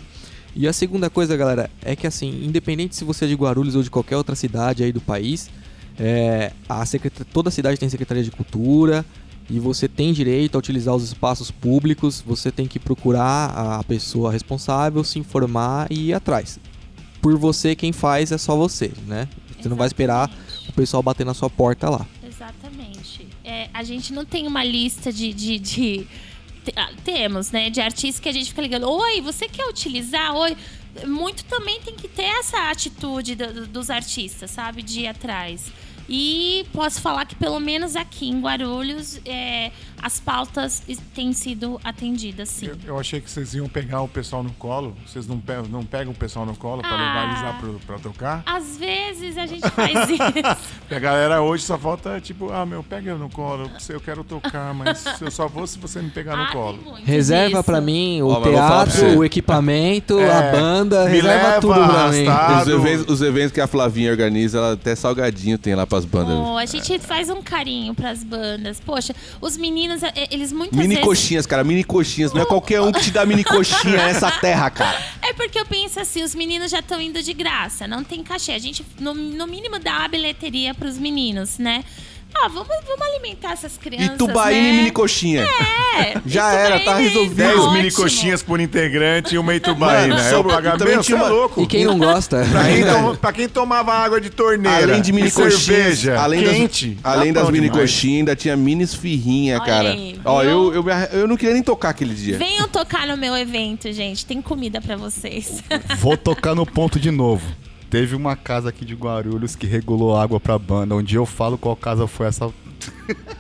[0.55, 3.83] E a segunda coisa, galera, é que assim, independente se você é de Guarulhos ou
[3.83, 5.51] de qualquer outra cidade aí do país,
[5.99, 6.85] é, a
[7.33, 9.05] toda cidade tem Secretaria de Cultura
[9.53, 14.32] e você tem direito a utilizar os espaços públicos, você tem que procurar a pessoa
[14.32, 16.59] responsável, se informar e ir atrás.
[17.20, 19.28] Por você, quem faz é só você, né?
[19.61, 20.70] Você não vai esperar Exatamente.
[20.70, 22.07] o pessoal bater na sua porta lá.
[22.26, 23.28] Exatamente.
[23.44, 25.32] É, a gente não tem uma lista de.
[25.32, 26.07] de, de-
[26.74, 27.70] ah, temos, né?
[27.70, 28.88] De artistas que a gente fica ligando.
[28.88, 30.34] Oi, você quer utilizar?
[30.34, 30.57] Oi.
[31.07, 34.82] Muito também tem que ter essa atitude do- do- dos artistas, sabe?
[34.82, 35.72] De ir atrás.
[36.09, 39.70] E posso falar que pelo menos aqui em Guarulhos é,
[40.03, 40.82] as pautas
[41.14, 42.66] têm sido atendidas, sim.
[42.66, 44.96] Eu, eu achei que vocês iam pegar o pessoal no colo.
[45.07, 46.96] Vocês não pegam, não pegam o pessoal no colo pra Ah.
[46.96, 48.42] levar eles lá pro, pra tocar?
[48.44, 50.94] Às vezes a gente faz isso.
[50.94, 53.70] A galera hoje só falta, tipo, ah, meu, pega eu no colo.
[53.88, 56.78] Eu quero tocar, mas eu só vou se você me pegar no Ah, colo.
[57.05, 62.09] Reserva pra mim o teatro, o equipamento, É, a banda, me reserva leva tudo pra
[62.11, 62.24] mim.
[62.62, 66.34] Os eventos, os eventos que a Flavinha organiza, ela até salgadinho tem lá pras bandas.
[66.38, 68.80] Oh, a gente faz um carinho pras bandas.
[68.80, 71.05] Poxa, os meninos, eh, eles muitas Mini vezes.
[71.05, 72.32] coxinhas, cara, mini coxinhas.
[72.32, 74.97] Não é qualquer um que te dá mini coxinha nessa terra, cara.
[75.20, 78.53] É porque eu penso assim, os meninos já estão indo de graça, não tem cachê.
[78.53, 81.84] A gente, no, no mínimo, dá a bilheteria pros meninos, né?
[82.35, 84.14] Ah, vamos, vamos alimentar essas crianças.
[84.14, 84.68] Itubaína né?
[84.68, 85.43] e mini coxinha.
[85.43, 87.37] É, Já era, tá resolvido.
[87.37, 87.72] tá 10 ótimo.
[87.72, 90.16] mini coxinhas por integrante e uma Itubaína.
[90.16, 91.62] Mano, É o pagamento, é uma- louco.
[91.62, 92.45] E quem não gosta?
[92.51, 96.18] Pra quem, toma- pra quem tomava água de torneira Além de mini e coxinhas, cerveja
[96.18, 99.91] além quente, das, tá além das bom mini coxinhas, ainda tinha mini esfirrinha, Olha cara.
[99.91, 102.39] aí, Ó, eu, eu, eu não queria nem tocar aquele dia.
[102.39, 104.24] Venham tocar no meu evento, gente.
[104.26, 105.62] Tem comida pra vocês.
[105.99, 107.45] Vou tocar no ponto de novo.
[107.93, 110.95] Teve uma casa aqui de Guarulhos que regulou água pra banda.
[110.95, 112.49] Um dia eu falo qual casa foi essa.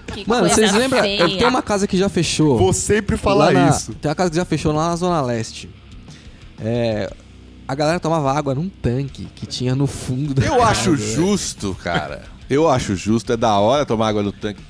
[0.08, 1.00] Que Mano, vocês lembram?
[1.00, 1.24] feia.
[1.26, 2.58] Tenho uma casa que já fechou.
[2.58, 3.94] Vou sempre falar na- isso.
[3.94, 5.70] Tem uma casa que já fechou lá na Zona Leste.
[6.60, 7.10] É,
[7.66, 10.66] a galera tomava água num tanque que tinha no fundo da Eu casa.
[10.66, 12.24] acho justo, cara.
[12.50, 14.60] Eu acho justo, é da hora tomar água no tanque.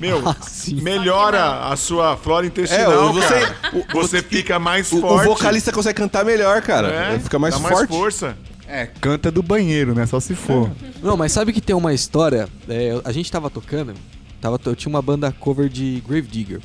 [0.00, 0.80] Meu, Ah, sim.
[0.82, 3.56] melhora a sua flora intestinal, É, você- cara.
[3.72, 5.26] o- você fica mais O, o forte.
[5.28, 6.88] vocalista consegue cantar melhor, cara.
[7.14, 7.74] é, Fica mais dá forte.
[7.76, 8.36] mais força.
[8.70, 10.06] É, canta do banheiro, né?
[10.06, 10.70] Só se for.
[11.02, 12.48] Não, mas sabe que tem uma história?
[12.68, 13.94] É, a gente tava tocando,
[14.40, 16.60] tava, eu tinha uma banda cover de Grave Digger.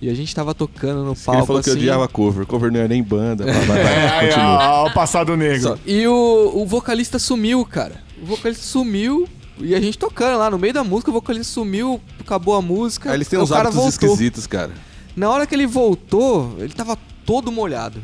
[0.00, 1.78] E a gente tava tocando no Ele palco falou que assim.
[1.78, 2.46] odiava cover.
[2.46, 3.44] Cover não é nem banda.
[3.44, 4.46] Vai, vai, vai, É, aí, continua.
[4.58, 5.60] ó, ó, o passado negro.
[5.62, 7.96] Só- E o, o vocalista sumiu, cara.
[8.22, 9.28] O vocalista sumiu
[9.58, 13.10] e a gente tocando lá no meio da música, o vocalista sumiu, acabou a música.
[13.10, 14.08] Aí eles têm o uns cara hábitos voltou.
[14.10, 14.70] esquisitos, cara.
[15.14, 16.96] Na hora que ele voltou, ele tava
[17.26, 18.00] todo molhado.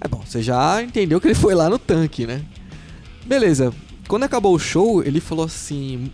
[0.00, 2.42] É bom, você já entendeu que ele foi lá no tanque, né?
[3.24, 3.72] Beleza.
[4.06, 6.10] Quando acabou o show, ele falou assim: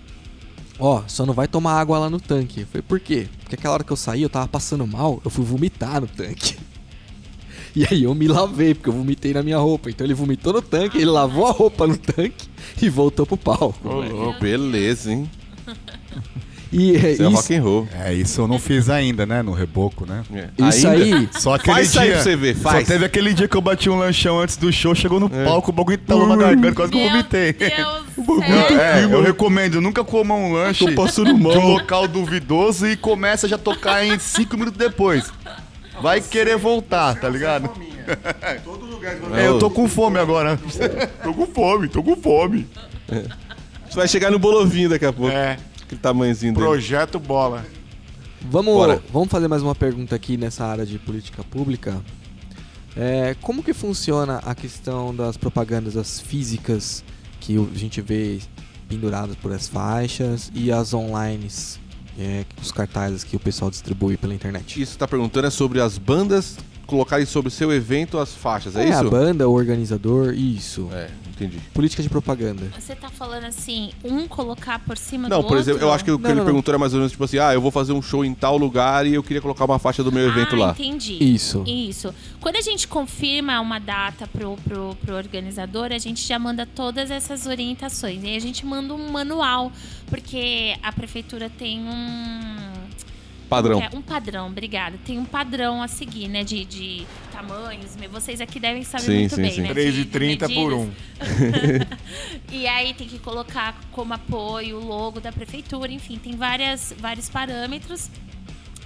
[0.79, 2.63] Ó, só não vai tomar água lá no tanque.
[2.63, 3.29] Eu falei, por quê?
[3.41, 6.57] Porque aquela hora que eu saí, eu tava passando mal, eu fui vomitar no tanque.
[7.75, 9.89] E aí eu me lavei, porque eu vomitei na minha roupa.
[9.89, 12.47] Então ele vomitou no tanque, ele lavou a roupa no tanque
[12.83, 13.89] e voltou pro palco.
[13.89, 15.31] Ô, louco, beleza, hein?
[16.73, 17.89] E é Isso é isso, rock and roll.
[18.01, 19.43] É, isso eu não fiz ainda, né?
[19.43, 20.23] No reboco, né?
[20.35, 20.69] É.
[20.69, 21.05] isso Ainda?
[21.19, 21.29] aí.
[21.33, 22.03] Só aquele Faz isso dia.
[22.03, 22.87] aí pra você ver, faz.
[22.87, 25.45] Só teve aquele dia que eu bati um lanchão antes do show, chegou no É.
[25.45, 27.55] palco, o bagulho entalou na garganta, quase que eu Meu vomitei.
[28.81, 33.47] É, eu recomendo, nunca coma um lanche Tô passando de um local duvidoso e começa
[33.49, 35.31] já a tocar em cinco minutos depois.
[36.01, 37.71] Vai querer voltar, tá ligado?
[38.65, 40.59] Todo lugar É, eu tô com fome agora.
[41.23, 42.67] tô com fome, tô com fome.
[43.89, 45.33] Você vai chegar no bolovinho daqui a pouco.
[45.35, 45.59] É,
[45.93, 46.65] Aquele tamanhozinho dele.
[46.65, 47.65] projeto bola.
[48.51, 49.03] Vamos, Bora.
[49.13, 52.01] vamos fazer mais uma pergunta aqui nessa área de política pública.
[52.97, 57.05] É, como que funciona a questão das propagandas das físicas
[57.41, 58.41] que a gente vê
[58.89, 61.47] penduradas por as faixas e as online,
[62.19, 64.81] é, os cartazes que o pessoal distribui pela internet?
[64.81, 68.93] Isso tá perguntando é sobre as bandas colocarem sobre seu evento as faixas, é, É,
[68.95, 69.11] a isso?
[69.11, 70.89] banda, o organizador, isso.
[70.93, 71.09] É,
[71.45, 71.59] entendi.
[71.73, 72.71] Política de propaganda.
[72.79, 75.89] Você tá falando assim, um colocar por cima Não, do por exemplo, outro?
[75.89, 76.53] eu acho que o que Não, ele não, não.
[76.53, 78.57] perguntou era mais ou menos tipo assim: ah, eu vou fazer um show em tal
[78.57, 80.71] lugar e eu queria colocar uma faixa do meu evento ah, lá.
[80.73, 81.19] entendi.
[81.23, 81.65] Isso.
[81.67, 82.15] Isso.
[82.41, 87.11] Quando a gente confirma uma data pro, pro, pro organizador, a gente já manda todas
[87.11, 88.23] essas orientações.
[88.23, 89.73] E a gente manda um manual,
[90.07, 92.73] porque a prefeitura tem um.
[93.49, 93.83] Padrão.
[93.83, 94.99] É, um padrão, obrigada.
[95.05, 96.43] Tem um padrão a seguir, né?
[96.43, 97.07] De, de
[97.47, 97.91] tamanhos.
[98.11, 99.63] Vocês aqui devem saber Sim, muito sim, bem, sim.
[99.63, 99.75] né?
[99.75, 100.91] de- de 3,30 por um.
[102.53, 107.29] E aí tem que colocar como apoio o logo da prefeitura, enfim, tem várias, vários
[107.29, 108.11] parâmetros.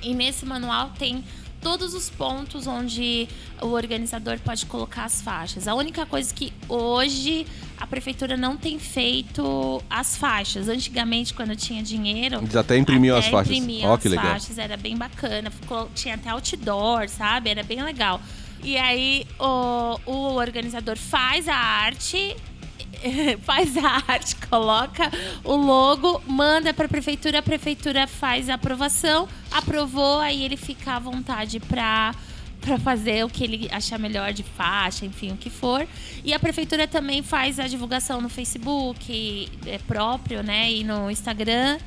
[0.02, 1.24] E nesse manual tem
[1.60, 3.26] todos os pontos onde
[3.60, 5.66] o organizador pode colocar as faixas.
[5.66, 7.44] A única coisa que hoje
[7.76, 10.68] a prefeitura não tem feito as faixas.
[10.68, 13.56] Antigamente, quando tinha dinheiro, Eles até imprimiam até as faixas.
[13.56, 14.26] imprimiam que as legal.
[14.30, 15.50] faixas, era bem bacana.
[15.50, 17.50] Ficou- tinha até outdoor, sabe?
[17.50, 18.20] Era bem legal.
[18.66, 22.36] E aí o, o organizador faz a arte,
[23.46, 25.08] faz a arte, coloca
[25.44, 30.94] o logo, manda para a prefeitura, a prefeitura faz a aprovação, aprovou, aí ele fica
[30.94, 32.12] à vontade para
[32.60, 35.86] para fazer o que ele achar melhor de faixa, enfim, o que for.
[36.24, 41.78] E a prefeitura também faz a divulgação no Facebook é próprio, né, e no Instagram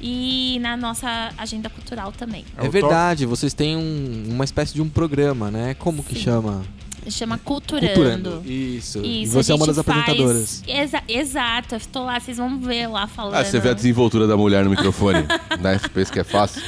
[0.00, 2.44] e na nossa agenda cultural também.
[2.56, 5.74] É, o verdade, vocês têm um- uma espécie de um programa, né?
[5.74, 6.20] Como que Sim.
[6.22, 6.62] chama?
[7.10, 8.42] Chama Culturando.
[8.46, 8.98] Isso.
[9.04, 10.62] e Isso, você é uma das faz- apresentadoras.
[10.66, 13.34] Exa- exato, eu estou lá, vocês vão ver lá falando.
[13.34, 15.18] Ah, você vê a desenvoltura da mulher no microfone,
[15.60, 15.78] né?
[15.78, 16.62] Você pensa que é fácil?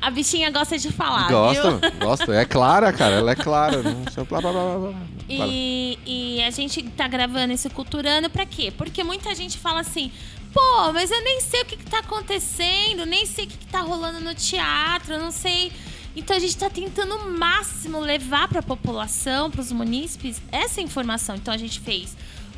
[0.00, 1.92] A bichinha gosta de falar, gosta, viu?
[2.00, 2.34] gosta.
[2.34, 3.16] É clara, cara.
[3.16, 3.82] Ela é clara.
[3.84, 4.94] Não sei, blá, blá, blá, blá.
[5.28, 8.72] E, e a gente tá gravando esse Culturando pra quê?
[8.74, 10.10] Porque muita gente fala assim,
[10.52, 13.66] pô, mas eu nem sei o que, que tá acontecendo, nem sei o que, que
[13.66, 15.72] tá rolando no teatro, eu não sei.
[16.14, 21.36] Então a gente tá tentando o máximo levar pra população, pros munícipes, essa informação.
[21.36, 22.16] Então a gente fez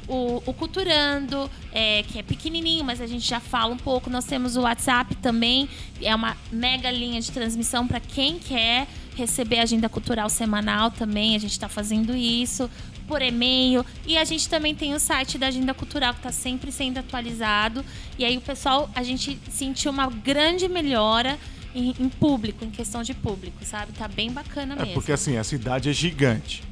[0.08, 4.08] o, o Culturando, é, que é pequenininho, mas a gente já fala um pouco.
[4.08, 5.68] Nós temos o WhatsApp também,
[6.00, 11.36] é uma mega linha de transmissão para quem quer receber a agenda cultural semanal também.
[11.36, 12.70] A gente está fazendo isso
[13.12, 13.84] por e-mail.
[14.06, 17.84] E a gente também tem o site da Agenda Cultural, que está sempre sendo atualizado.
[18.18, 21.38] E aí o pessoal, a gente sentiu uma grande melhora
[21.74, 23.92] em, em público, em questão de público, sabe?
[23.92, 24.94] Tá bem bacana É mesmo.
[24.94, 26.62] porque assim, a cidade é gigante,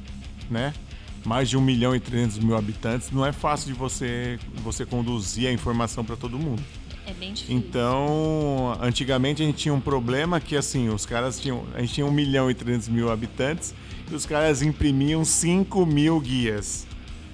[0.49, 0.73] né?
[1.23, 5.47] Mais de 1 milhão e 300 mil habitantes, não é fácil de você, você conduzir
[5.47, 6.63] a informação para todo mundo.
[7.05, 7.55] É bem difícil.
[7.57, 11.63] Então, antigamente a gente tinha um problema que assim, os caras tinham.
[11.73, 13.73] A gente tinha 1 milhão e 300 mil habitantes
[14.09, 16.85] e os caras imprimiam 5 mil guias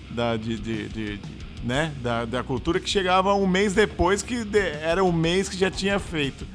[0.09, 1.91] da, de, de- de- de- né?
[2.01, 5.69] da, da cultura que chegava um mês depois que de- era o mês que já
[5.69, 6.45] tinha feito.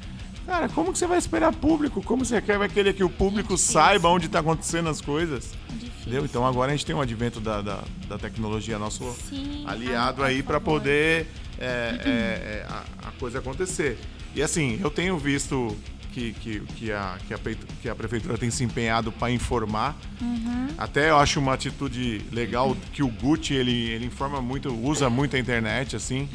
[0.45, 2.01] Cara, como que você vai esperar público?
[2.03, 3.73] Como você quer, vai querer que o público difícil.
[3.73, 5.53] saiba onde está acontecendo as coisas?
[6.01, 6.25] Entendeu?
[6.25, 10.27] Então agora a gente tem um advento da, da, da tecnologia nosso Sim, aliado ah,
[10.27, 11.27] aí para poder
[11.59, 13.97] é, é, é, a, a coisa acontecer.
[14.35, 15.75] E assim, eu tenho visto
[16.13, 17.39] que, que, que, a, que, a,
[17.81, 19.95] que a prefeitura tem se empenhado para informar.
[20.21, 20.67] Uhum.
[20.77, 25.35] Até eu acho uma atitude legal que o Gucci ele, ele informa muito, usa muito
[25.35, 26.29] a internet assim.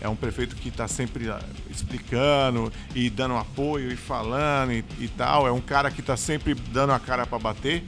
[0.00, 5.08] É um prefeito que está sempre ah, explicando e dando apoio e falando e, e
[5.08, 5.46] tal.
[5.46, 7.84] É um cara que está sempre dando a cara para bater.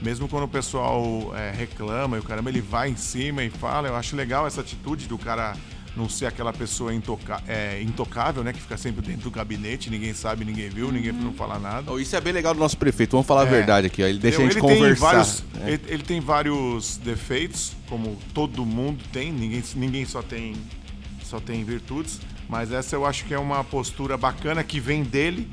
[0.00, 3.88] Mesmo quando o pessoal é, reclama e o caramba, ele vai em cima e fala.
[3.88, 5.54] Eu acho legal essa atitude do cara
[5.96, 8.52] não ser aquela pessoa intoca é, intocável, né?
[8.52, 11.90] Que fica sempre dentro do gabinete, ninguém sabe, ninguém viu, ninguém não fala nada.
[11.92, 13.12] Oh, isso é bem legal do nosso prefeito.
[13.12, 13.50] Vamos falar a É.
[13.50, 14.06] verdade aqui, ó.
[14.06, 14.84] Ele deixa a gente conversar.
[14.84, 15.72] Tem vários, né?
[15.72, 20.54] ele, ele tem vários defeitos, como todo mundo tem, ninguém, ninguém só tem
[21.24, 25.46] só tem virtudes, mas essa eu acho que é uma postura bacana que vem dele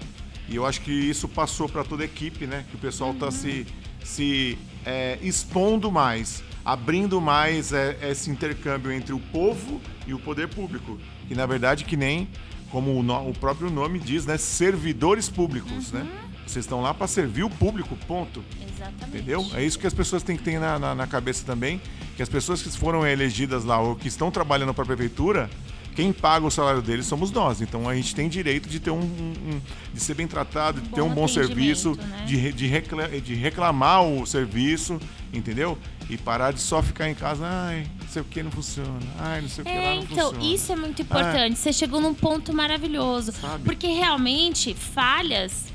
[0.47, 2.63] e eu acho que isso passou para toda a equipe, né?
[2.69, 3.65] Que o pessoal está se,
[4.01, 10.47] se é, expondo mais, abrindo mais é, esse intercâmbio entre o povo e o poder
[10.47, 12.27] público, que na verdade que nem
[12.71, 14.37] como o, no- o próprio nome diz, né?
[14.37, 16.05] Servidores públicos, né?
[16.45, 18.43] Vocês estão lá para servir o público, ponto.
[18.61, 19.07] Exatamente.
[19.17, 19.45] Entendeu?
[19.53, 21.81] É isso que as pessoas têm que ter na, na, na cabeça também.
[22.15, 25.49] Que as pessoas que foram elegidas lá ou que estão trabalhando para a prefeitura,
[25.95, 27.61] quem paga o salário deles somos nós.
[27.61, 29.61] Então a gente tem direito de ter um, um-
[29.93, 32.25] de ser bem tratado, de ter um bom serviço, né?
[32.27, 34.99] de, de, recla- de reclamar o serviço,
[35.33, 35.77] entendeu?
[36.09, 39.41] E parar de só ficar em casa, ai, não sei o que não funciona, ai,
[39.41, 40.53] não sei o que lá É, não então, funciona.
[40.53, 41.55] isso é muito importante.
[41.57, 43.31] Você chegou num ponto maravilhoso.
[43.31, 43.63] Sabe?
[43.63, 45.65] Porque realmente, falhas,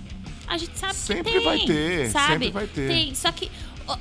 [0.46, 1.44] a gente sabe Sempre que tem.
[1.44, 2.32] vai ter, sabe?
[2.32, 2.88] sempre vai ter.
[2.88, 3.14] Tem.
[3.14, 3.50] Só que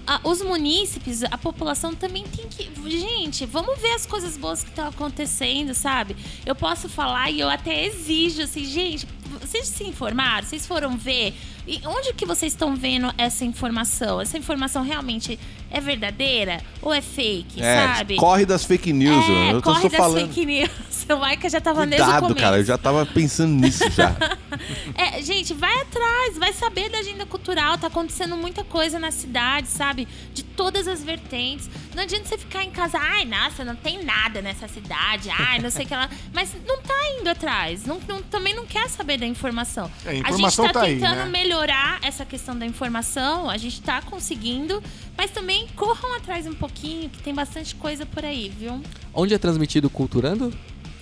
[0.08, 2.70] a- os munícipes, a população também tem que.
[2.90, 6.16] Gente, vamos ver as coisas boas que estão acontecendo, sabe?
[6.46, 9.08] Eu posso falar e eu até exijo, assim, gente,
[9.42, 10.48] vocês se informaram?
[10.48, 11.34] Vocês foram ver?
[11.72, 14.20] E onde que vocês estão vendo essa informação?
[14.20, 15.38] Essa informação realmente
[15.70, 18.16] é verdadeira ou é fake, É, sabe?
[18.16, 20.28] corre das fake news, É, eu tô corre só das falando.
[20.28, 20.70] fake news.
[21.10, 22.40] O Maica já tava desde o Cuidado, começo.
[22.40, 24.16] cara, eu já tava pensando nisso já.
[24.94, 27.78] É, gente, vai atrás, vai saber da agenda cultural.
[27.80, 30.08] Tá acontecendo muita coisa na cidade, sabe?
[30.34, 31.68] De todas as vertentes.
[32.00, 35.70] Não adianta você ficar em casa, ai, nossa, não tem nada nessa cidade, ai, não
[35.70, 36.10] sei o que lá.
[36.34, 37.86] Mas não tá indo atrás.
[37.86, 39.92] Não, não- também não quer saber da informação.
[40.06, 41.26] É, a informação a gente tá, tá aí, tentando né?
[41.26, 44.82] melhorar essa questão da informação, a gente tá conseguindo,
[45.18, 48.82] mas também corram atrás um pouquinho, que tem bastante coisa por aí, viu?
[49.14, 50.58] Onde é transmitido o Culturando?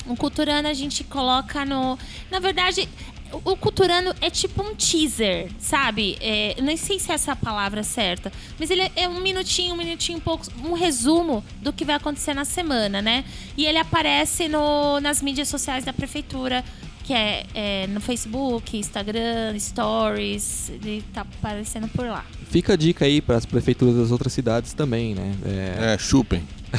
[0.08, 1.96] O Culturano a gente coloca no.
[2.32, 2.90] Na verdade,
[3.32, 6.18] o Culturano é tipo um teaser, sabe?
[6.22, 9.74] É, nem sei se é essa a palavra certa, mas ele é- é um minutinho,
[9.74, 13.24] um minutinho, um pouco, um resumo do que vai acontecer na semana, né?
[13.58, 16.64] E ele aparece no, nas mídias sociais da prefeitura,
[17.04, 22.26] que é, é no Facebook, Instagram, Stories, ele tá aparecendo por lá.
[22.50, 25.34] Fica a dica aí para as prefeituras das outras cidades também, né?
[25.46, 26.42] É, É, chupem.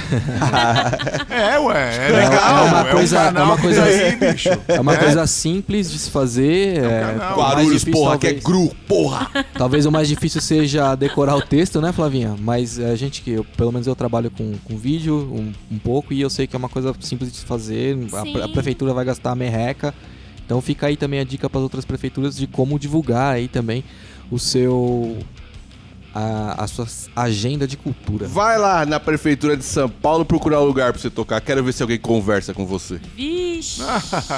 [1.30, 2.66] É, ué, é legal.
[2.66, 4.48] é uma um coisa- canal é uma coisa- aí, bicho.
[4.68, 6.78] é uma coisa simples de se fazer.
[6.84, 9.30] É, mais Guarulhos, difícil, porra, que é talvez- gru, porra.
[9.54, 12.34] Talvez o mais difícil seja decorar o texto, né, Flavinha?
[12.38, 16.12] Mas a gente que, eu, pelo menos eu trabalho com, com vídeo um, um pouco
[16.12, 17.96] e eu sei que é uma coisa simples de se fazer.
[18.12, 19.94] A, a prefeitura vai gastar a merreca.
[20.44, 23.84] Então fica aí também a dica para as outras prefeituras de como divulgar aí também
[24.30, 25.18] o seu
[26.18, 28.26] a, a sua agenda de cultura.
[28.26, 31.40] Vai lá na prefeitura de São Paulo procurar um lugar pra você tocar.
[31.40, 33.00] Quero ver se alguém conversa com você.
[33.14, 33.82] Vixe!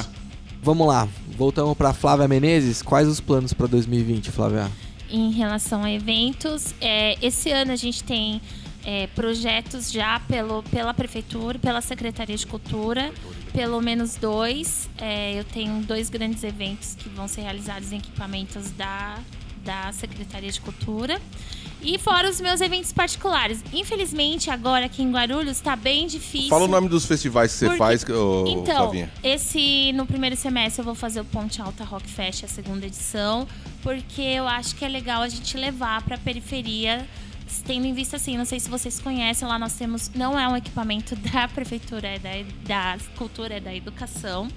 [0.63, 1.09] Vamos lá,
[1.39, 2.83] voltamos para Flávia Menezes.
[2.83, 4.71] Quais os planos para 2020, Flávia?
[5.11, 6.75] em relação a eventos.
[6.81, 8.41] É, esse ano a gente tem
[8.85, 13.13] é, projetos já pelo, pela Prefeitura, pela Secretaria de Cultura,
[13.53, 14.89] pelo menos dois.
[14.99, 19.19] É, eu tenho dois grandes eventos que vão ser realizados em equipamentos da,
[19.65, 21.21] da Secretaria de Cultura.
[21.83, 23.63] E fora os meus eventos particulares.
[23.73, 26.49] Infelizmente, agora aqui em Guarulhos está bem difícil.
[26.51, 29.11] Fala o nome dos festivais que você Porque- faz, ô, Então, Flavinha.
[29.23, 33.49] esse no primeiro semestre eu vou fazer o Ponte Alta Rock Fest, a segunda edição,
[33.83, 37.09] porque eu acho que é legal a gente levar para a periferia,
[37.67, 40.57] tendo em vista assim, não sei se vocês conhecem, lá nós temos, não é um
[40.57, 42.31] equipamento da prefeitura, é da,
[42.95, 44.49] da cultura, é da educação.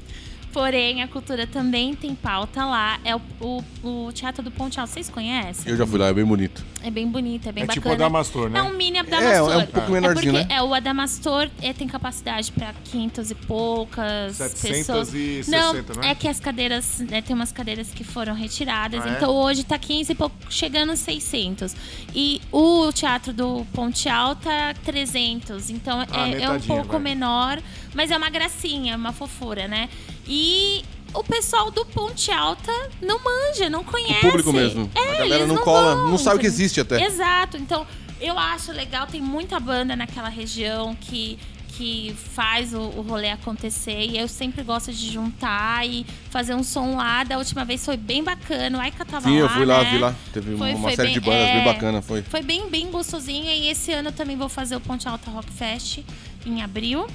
[0.53, 2.99] Porém, a cultura também tem pauta lá.
[3.03, 4.91] É o, o, o Teatro do Ponte Alto.
[4.91, 5.71] Vocês conhecem?
[5.71, 6.63] Eu já fui lá, é bem bonito.
[6.83, 7.81] É bem bonito, é bem É bacana.
[7.81, 8.59] tipo o Adamastor, né?
[8.59, 9.51] É um mini Adamastor.
[9.51, 10.59] É, é um pouco menorzinho, é porque, né?
[10.59, 15.07] É, o Adamastor é, tem capacidade para 500 e poucas pessoas.
[15.07, 16.11] 760, não, né?
[16.11, 19.01] é que as cadeiras, né, tem umas cadeiras que foram retiradas.
[19.03, 19.17] Ah, é?
[19.17, 21.75] então hoje tá 15 e pouco, chegando a 600.
[22.13, 25.69] E o Teatro do Ponte Alta, 300.
[25.69, 26.99] Então Ah, é, é um pouco vai.
[27.01, 27.59] menor,
[27.93, 29.89] mas é uma gracinha, uma fofura, né?
[30.27, 30.83] E
[31.13, 32.71] o pessoal do Ponte Alta
[33.01, 34.21] não manja, não conhece.
[34.21, 34.89] público mesmo.
[34.95, 37.03] É, A galera eles não cola, vão, não sabe que existe até.
[37.05, 37.57] Exato.
[37.57, 37.85] Então,
[38.19, 41.37] eu acho legal, tem muita banda naquela região que
[41.75, 46.61] que faz o, o rolê acontecer e eu sempre gosto de juntar e fazer um
[46.63, 47.23] som lá.
[47.23, 48.77] Da última vez foi bem bacana.
[48.77, 49.89] O Aika tava Sim, lá, eu fui lá, né?
[49.89, 50.15] vi lá.
[50.31, 52.21] Teve Foi- uma foi série bem- de bandas é, bem bacana, foi.
[52.21, 53.45] Foi bem, bem gostosinho.
[53.45, 56.01] E esse ano eu também vou fazer o Ponte Alta Rock Fest
[56.45, 57.07] em abril.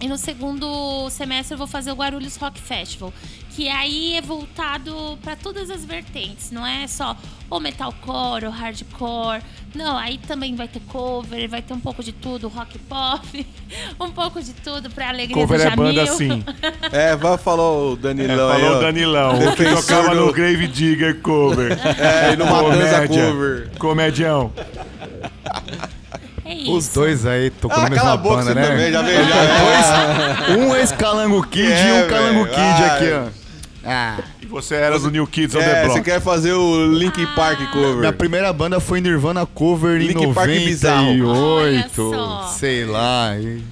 [0.00, 3.12] E no segundo semestre eu vou fazer o Guarulhos Rock Festival,
[3.50, 7.16] que aí é voltado para todas as vertentes, não é só
[7.50, 9.42] o metalcore, o hardcore.
[9.74, 13.44] Não, aí também vai ter cover, vai ter um pouco de tudo, rock pop,
[14.00, 15.84] um pouco de tudo pra alegria Cover do é Jamil.
[15.84, 16.44] banda sim.
[16.92, 20.32] É, vai falar o É, Danilão aí, falou o Danilão, o que tocava do- no
[20.32, 21.72] Grave Digger cover.
[21.98, 23.26] É, e no Matanza Comédia.
[23.26, 23.70] Cover.
[23.78, 24.52] Comedião.
[26.48, 26.72] É isso.
[26.72, 28.66] Os dois aí tocando Ah, a mesma cala a boca banda, você né?
[28.68, 30.56] também, já veio, já.
[30.56, 32.46] Um ex-Calango Kid É, e um Calango.
[32.46, 33.38] Kid Ah, aqui, ó.
[33.90, 35.92] Ah, E você era do New Kids on the É, Block.
[35.98, 37.96] você quer fazer o Linkin Park cover.
[37.96, 41.14] minha primeira banda foi Nirvana Cover em Linkin Park bizarro.
[41.16, 42.48] 98, Olha só.
[42.58, 43.30] sei lá.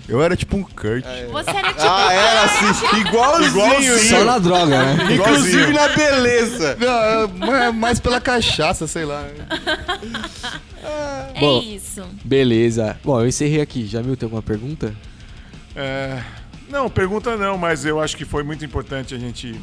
[0.09, 1.05] Eu era tipo um Kurt.
[1.33, 1.81] Você era tipo.
[1.81, 3.49] Ah, era assim, igualzinho.
[3.51, 3.99] Igualzinho.
[3.99, 5.14] Só na droga, né?
[5.14, 6.77] Inclusive na beleza.
[6.81, 9.22] Não, é mais pela cachaça, sei lá.
[11.34, 11.61] É Bom.
[11.61, 12.03] isso.
[12.24, 12.99] Beleza.
[13.05, 13.87] Bom, eu encerrei aqui.
[13.87, 14.95] Jamil, tem alguma pergunta?
[15.74, 16.22] É,
[16.68, 19.55] Não, pergunta não, mas eu acho que foi muito importante a gente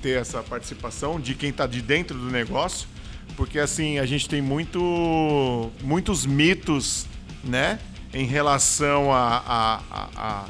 [0.00, 2.88] ter essa participação de quem está de dentro do negócio,
[3.36, 7.06] porque assim a gente tem muito, muitos mitos,
[7.44, 7.78] né,
[8.12, 10.48] em relação a, a- a- a-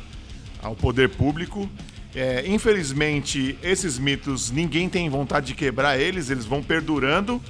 [0.62, 1.68] ao poder público.
[2.14, 7.40] É, infelizmente, esses mitos ninguém tem vontade de quebrar eles, eles vão perdurando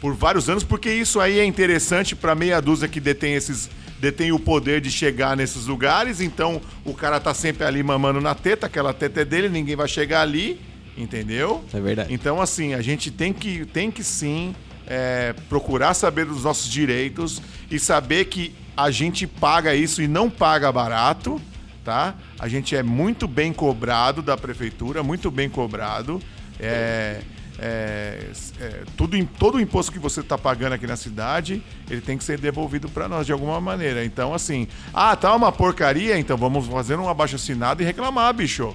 [0.00, 3.68] por vários anos, porque isso aí é interessante para meia dúzia que detém esses
[4.00, 8.34] detém o poder de chegar nesses lugares, então o cara tá sempre ali mamando na
[8.34, 10.58] teta, aquela teta é dele, ninguém vai chegar ali,
[10.96, 11.62] entendeu?
[11.72, 12.12] É verdade.
[12.12, 14.54] Então, assim, a gente tem que, tem que sim
[14.86, 20.30] é, procurar saber dos nossos direitos e saber que a gente paga isso e não
[20.30, 21.40] paga barato,
[21.84, 22.14] tá?
[22.38, 26.22] A gente é muito bem cobrado da prefeitura, muito bem cobrado.
[26.58, 31.62] É, é, é, tudo, im- todo o imposto que você está pagando aqui na cidade,
[31.90, 34.04] ele tem que ser devolvido para nós de alguma maneira.
[34.04, 38.74] Então, assim, ah, tá uma porcaria, então vamos fazer um abaixo assinado e reclamar, bicho.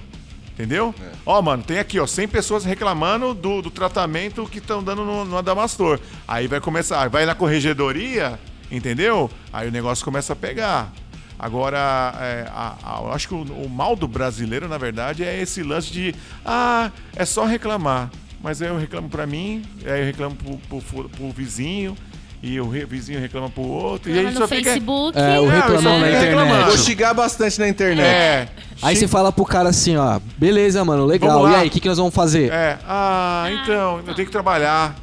[0.52, 0.94] Entendeu?
[1.26, 5.24] Ó, mano, tem aqui, ó, 100 pessoas reclamando do, do tratamento que estão dando no,
[5.26, 6.00] no Adamastor.
[6.26, 8.38] Aí vai começar, vai na corregedoria,
[8.70, 9.30] entendeu?
[9.52, 10.90] Aí o negócio começa a pegar.
[11.38, 11.76] Agora,
[12.18, 15.62] é, a- a- eu acho que o, o mal do brasileiro, na verdade, é esse
[15.62, 18.10] lance de, ah, é só reclamar.
[18.42, 21.96] Mas aí eu reclamo pra mim, aí eu reclamo pro, pro, pro vizinho,
[22.42, 24.10] e o re- vizinho reclama pro outro.
[24.10, 25.18] e aí Reclama só no fica- Facebook.
[25.18, 26.64] É, o É, reclamão na internet.
[26.66, 28.06] Vou xingar bastante na internet.
[28.06, 28.48] É.
[28.82, 31.48] Aí você fala pro cara assim, ó, beleza, mano, legal.
[31.50, 32.52] E aí, o que, que nós vamos fazer?
[32.52, 34.94] É, ah, então, eu tenho que trabalhar.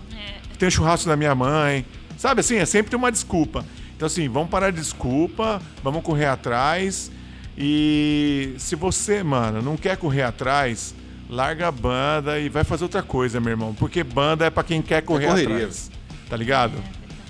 [0.59, 1.85] Tem churrasco da minha mãe.
[2.17, 3.65] Sabe assim, é sempre tem uma desculpa.
[3.97, 7.11] Então, assim, vamos parar de desculpa, vamos correr atrás.
[7.57, 10.93] E se você, mano, não quer correr atrás,
[11.33, 13.73] larga a banda e vai fazer outra coisa, meu irmão.
[13.73, 15.55] Porque banda é pra quem quer correr correria.
[15.55, 15.91] atrás.
[16.29, 16.73] Tá ligado?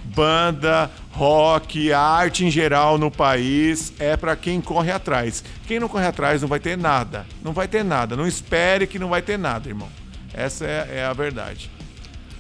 [0.04, 5.44] Banda, rock, arte em geral no país é pra quem corre atrás.
[5.66, 7.26] Quem não corre atrás não vai ter nada.
[7.44, 8.16] Não vai ter nada.
[8.16, 9.88] Não espere que não vai ter nada, irmão.
[10.34, 11.72] Essa é, é a verdade.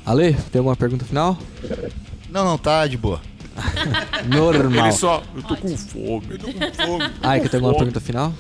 [0.05, 1.37] Ale, tem alguma pergunta final?
[2.29, 3.21] Não, não, tá de boa.
[4.27, 4.87] Normal.
[4.87, 5.23] Ele só.
[5.35, 6.25] Eu tô com fome.
[6.31, 7.11] Eu tô com fome.
[7.21, 8.33] Ai, que tem alguma pergunta final?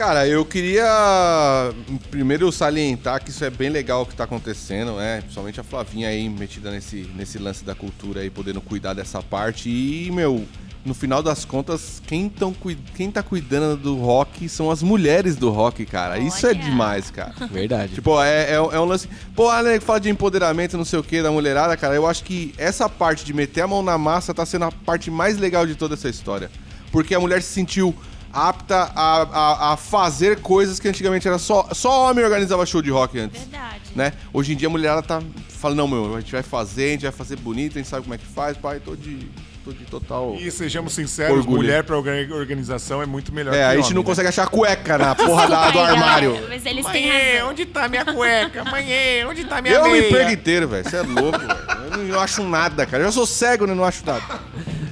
[0.00, 1.74] Cara, eu queria
[2.10, 5.20] primeiro salientar que isso é bem legal o que tá acontecendo, né?
[5.20, 9.68] Principalmente a Flavinha aí metida nesse, nesse lance da cultura aí, podendo cuidar dessa parte.
[9.68, 10.46] E, meu,
[10.86, 12.56] no final das contas, quem, tão,
[12.94, 16.18] quem tá cuidando do rock são as mulheres do rock, cara.
[16.18, 17.34] Isso é demais, cara.
[17.52, 17.92] Verdade.
[17.92, 19.06] Tipo, é, é, é um lance.
[19.36, 21.94] Pô, a né, fala de empoderamento, não sei o que, da mulherada, cara.
[21.94, 25.10] Eu acho que essa parte de meter a mão na massa tá sendo a parte
[25.10, 26.50] mais legal de toda essa história.
[26.90, 27.94] Porque a mulher se sentiu
[28.32, 31.68] apta a, a, a fazer coisas que antigamente era só.
[31.72, 33.40] Só homem organizava show de rock antes.
[33.42, 33.80] Verdade.
[33.94, 34.12] Né?
[34.32, 37.02] Hoje em dia a mulherada tá falando, não, meu, a gente vai fazer, a gente
[37.02, 39.28] vai fazer bonito, a gente sabe como é que faz, pai, tô de.
[39.64, 40.36] tô de total.
[40.38, 41.56] E sejamos sinceros, Orgulho.
[41.58, 44.06] mulher pra orga- organização é muito melhor É, que a gente homem, não né?
[44.06, 46.38] consegue achar cueca na porra da- do armário.
[46.48, 47.50] Mas eles têm Mãe, razão.
[47.50, 48.64] onde tá minha cueca?
[48.64, 48.86] Mãe,
[49.28, 50.06] onde tá minha Eu me meia?
[50.06, 50.88] emprego inteiro, velho.
[50.88, 51.50] Você é louco, velho.
[51.90, 53.02] Eu não eu acho nada, cara.
[53.02, 53.74] Eu já sou cego, né?
[53.74, 54.22] Não acho nada.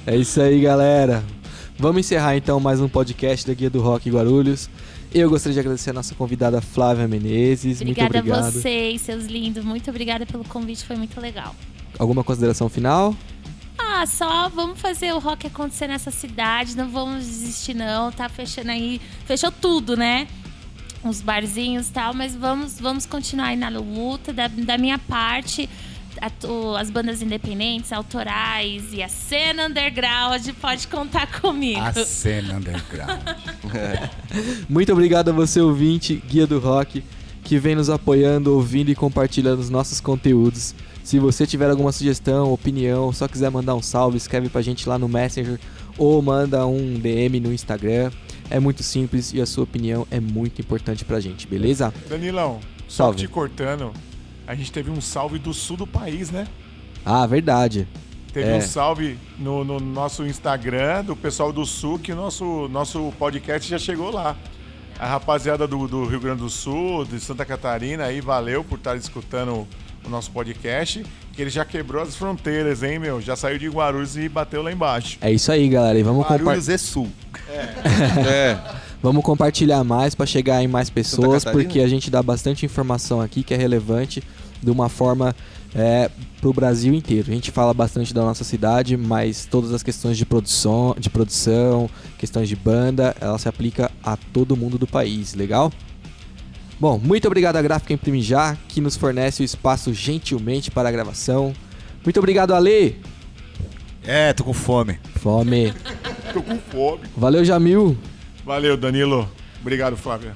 [0.07, 1.23] É isso aí, galera.
[1.81, 4.69] Vamos encerrar então mais um podcast da Guia do Rock Guarulhos.
[5.15, 7.81] Eu gostaria de agradecer a nossa convidada Flávia Menezes.
[7.81, 8.49] Obrigada muito obrigado.
[8.49, 9.65] a vocês, seus lindos.
[9.65, 11.55] Muito obrigada pelo convite, foi muito legal.
[11.97, 13.15] Alguma consideração final?
[13.79, 18.73] Ah, só vamos fazer o rock acontecer nessa cidade, não vamos desistir não, tá fechando
[18.73, 20.27] aí, fechou tudo, né?
[21.05, 24.33] Uns barzinhos e tal, mas vamos, vamos continuar aí na luta.
[24.33, 25.71] Da, da minha parte,
[26.21, 31.81] a- o- as bandas independentes, autorais e a cena underground pode contar comigo.
[31.81, 33.21] A cena underground.
[34.69, 37.03] Muito obrigado a você, ouvinte, Guia do Rock,
[37.45, 40.75] que vem nos apoiando, ouvindo e compartilhando os nossos conteúdos.
[41.03, 44.99] Se você tiver alguma sugestão, opinião, só quiser mandar um salve, escreve pra gente lá
[44.99, 45.59] no Messenger
[45.97, 48.11] ou manda um DM no Instagram.
[48.51, 51.93] É muito simples e a sua opinião é muito importante pra gente, beleza?
[52.09, 53.19] Danilão, só Salve.
[53.21, 53.93] te cortando,
[54.49, 56.47] a gente teve um salve do sul do país, né?
[57.05, 57.87] Ah, verdade.
[58.33, 58.55] Teve É.
[58.57, 63.69] um salve no, no nosso Instagram do pessoal do Sul que o nosso, nosso podcast
[63.71, 64.37] já chegou lá.
[64.99, 68.97] A rapaziada do, do Rio Grande do Sul, de Santa Catarina, aí valeu por estar
[68.97, 69.67] escutando
[70.05, 71.05] o nosso podcast.
[71.35, 73.21] Que ele já quebrou as fronteiras, hein, meu?
[73.21, 75.19] Já saiu de Guarulhos e bateu lá embaixo.
[75.21, 75.99] É isso aí, galera.
[75.99, 77.09] E vamos, compa Guarulhos e Sul.
[78.29, 78.59] É.
[79.03, 83.43] vamos compartilhar mais pra chegar em mais pessoas, porque a gente dá bastante informação aqui
[83.43, 84.23] que é relevante
[84.63, 85.35] de uma forma
[85.75, 87.31] é, pro Brasil inteiro.
[87.31, 91.89] A gente fala bastante da nossa cidade, mas todas as questões de produção, de produção,
[92.19, 95.73] questões de banda, ela se aplica a todo mundo do país, legal?
[96.81, 100.93] Bom, muito obrigado à Gráfica Imprime Já, que nos fornece o espaço gentilmente para a
[100.93, 101.53] gravação.
[102.05, 103.01] Muito obrigado, Ale.
[104.05, 104.99] É, tô com fome.
[105.17, 105.75] Fome.
[106.33, 107.01] Tô com fome.
[107.17, 107.97] Valeu, Jamil.
[108.45, 109.29] Valeu, Danilo.
[109.63, 110.35] Obrigado, Flávia.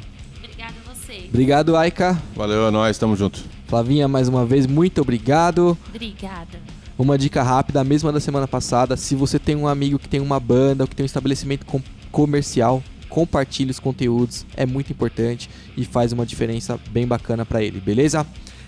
[1.28, 2.20] Obrigado, Aika.
[2.34, 3.51] Valeu, é nóis, tamo junto.
[3.72, 5.78] Flavinha, mais uma vez, muito obrigado.
[5.88, 6.60] Obrigada.
[6.98, 8.98] Uma dica rápida, a mesma da semana passada.
[8.98, 11.80] Se você tem um amigo que tem uma banda ou que tem um estabelecimento com-
[12.10, 14.44] comercial, compartilhe os conteúdos.
[14.58, 18.26] É muito importante e faz uma diferença bem bacana pra ele, beleza?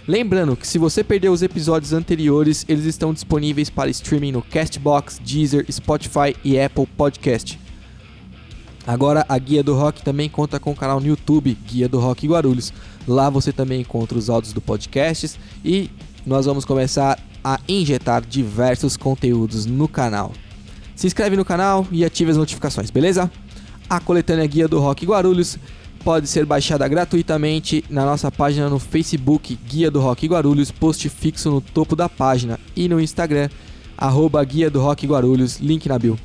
[0.09, 5.21] Lembrando que se você perdeu os episódios anteriores, eles estão disponíveis para streaming no Castbox,
[5.23, 7.61] Deezer, Spotify e Apple Podcast.
[8.87, 12.27] Agora a Guia do Rock também conta com o canal no YouTube, Guia do Rock
[12.27, 12.73] Guarulhos.
[13.07, 15.91] Lá você também encontra os áudios do podcast e
[16.27, 20.33] nós vamos começar a injetar diversos conteúdos no canal.
[20.97, 23.31] Se inscreve no canal e ative as notificações, beleza?
[23.89, 25.59] A coletânea Guia do Rock Guarulhos
[26.03, 31.51] pode ser baixada gratuitamente na nossa página no Facebook Guia do Rock Guarulhos, post fixo
[31.51, 33.49] no topo da página e no Instagram
[33.97, 36.19] arroba Guia do Rock Guarulhos, link na bio.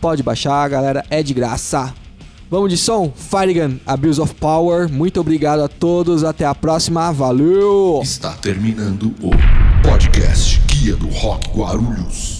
[0.00, 1.94] Pode baixar, galera, é de graça.
[2.54, 3.12] Vamos de som?
[3.16, 4.88] Firegun, Abuse of Power.
[4.88, 7.98] Muito obrigado a todos, até a próxima, valeu!
[8.00, 9.30] Está terminando o
[9.82, 12.33] podcast Guia do Rock Guarulhos.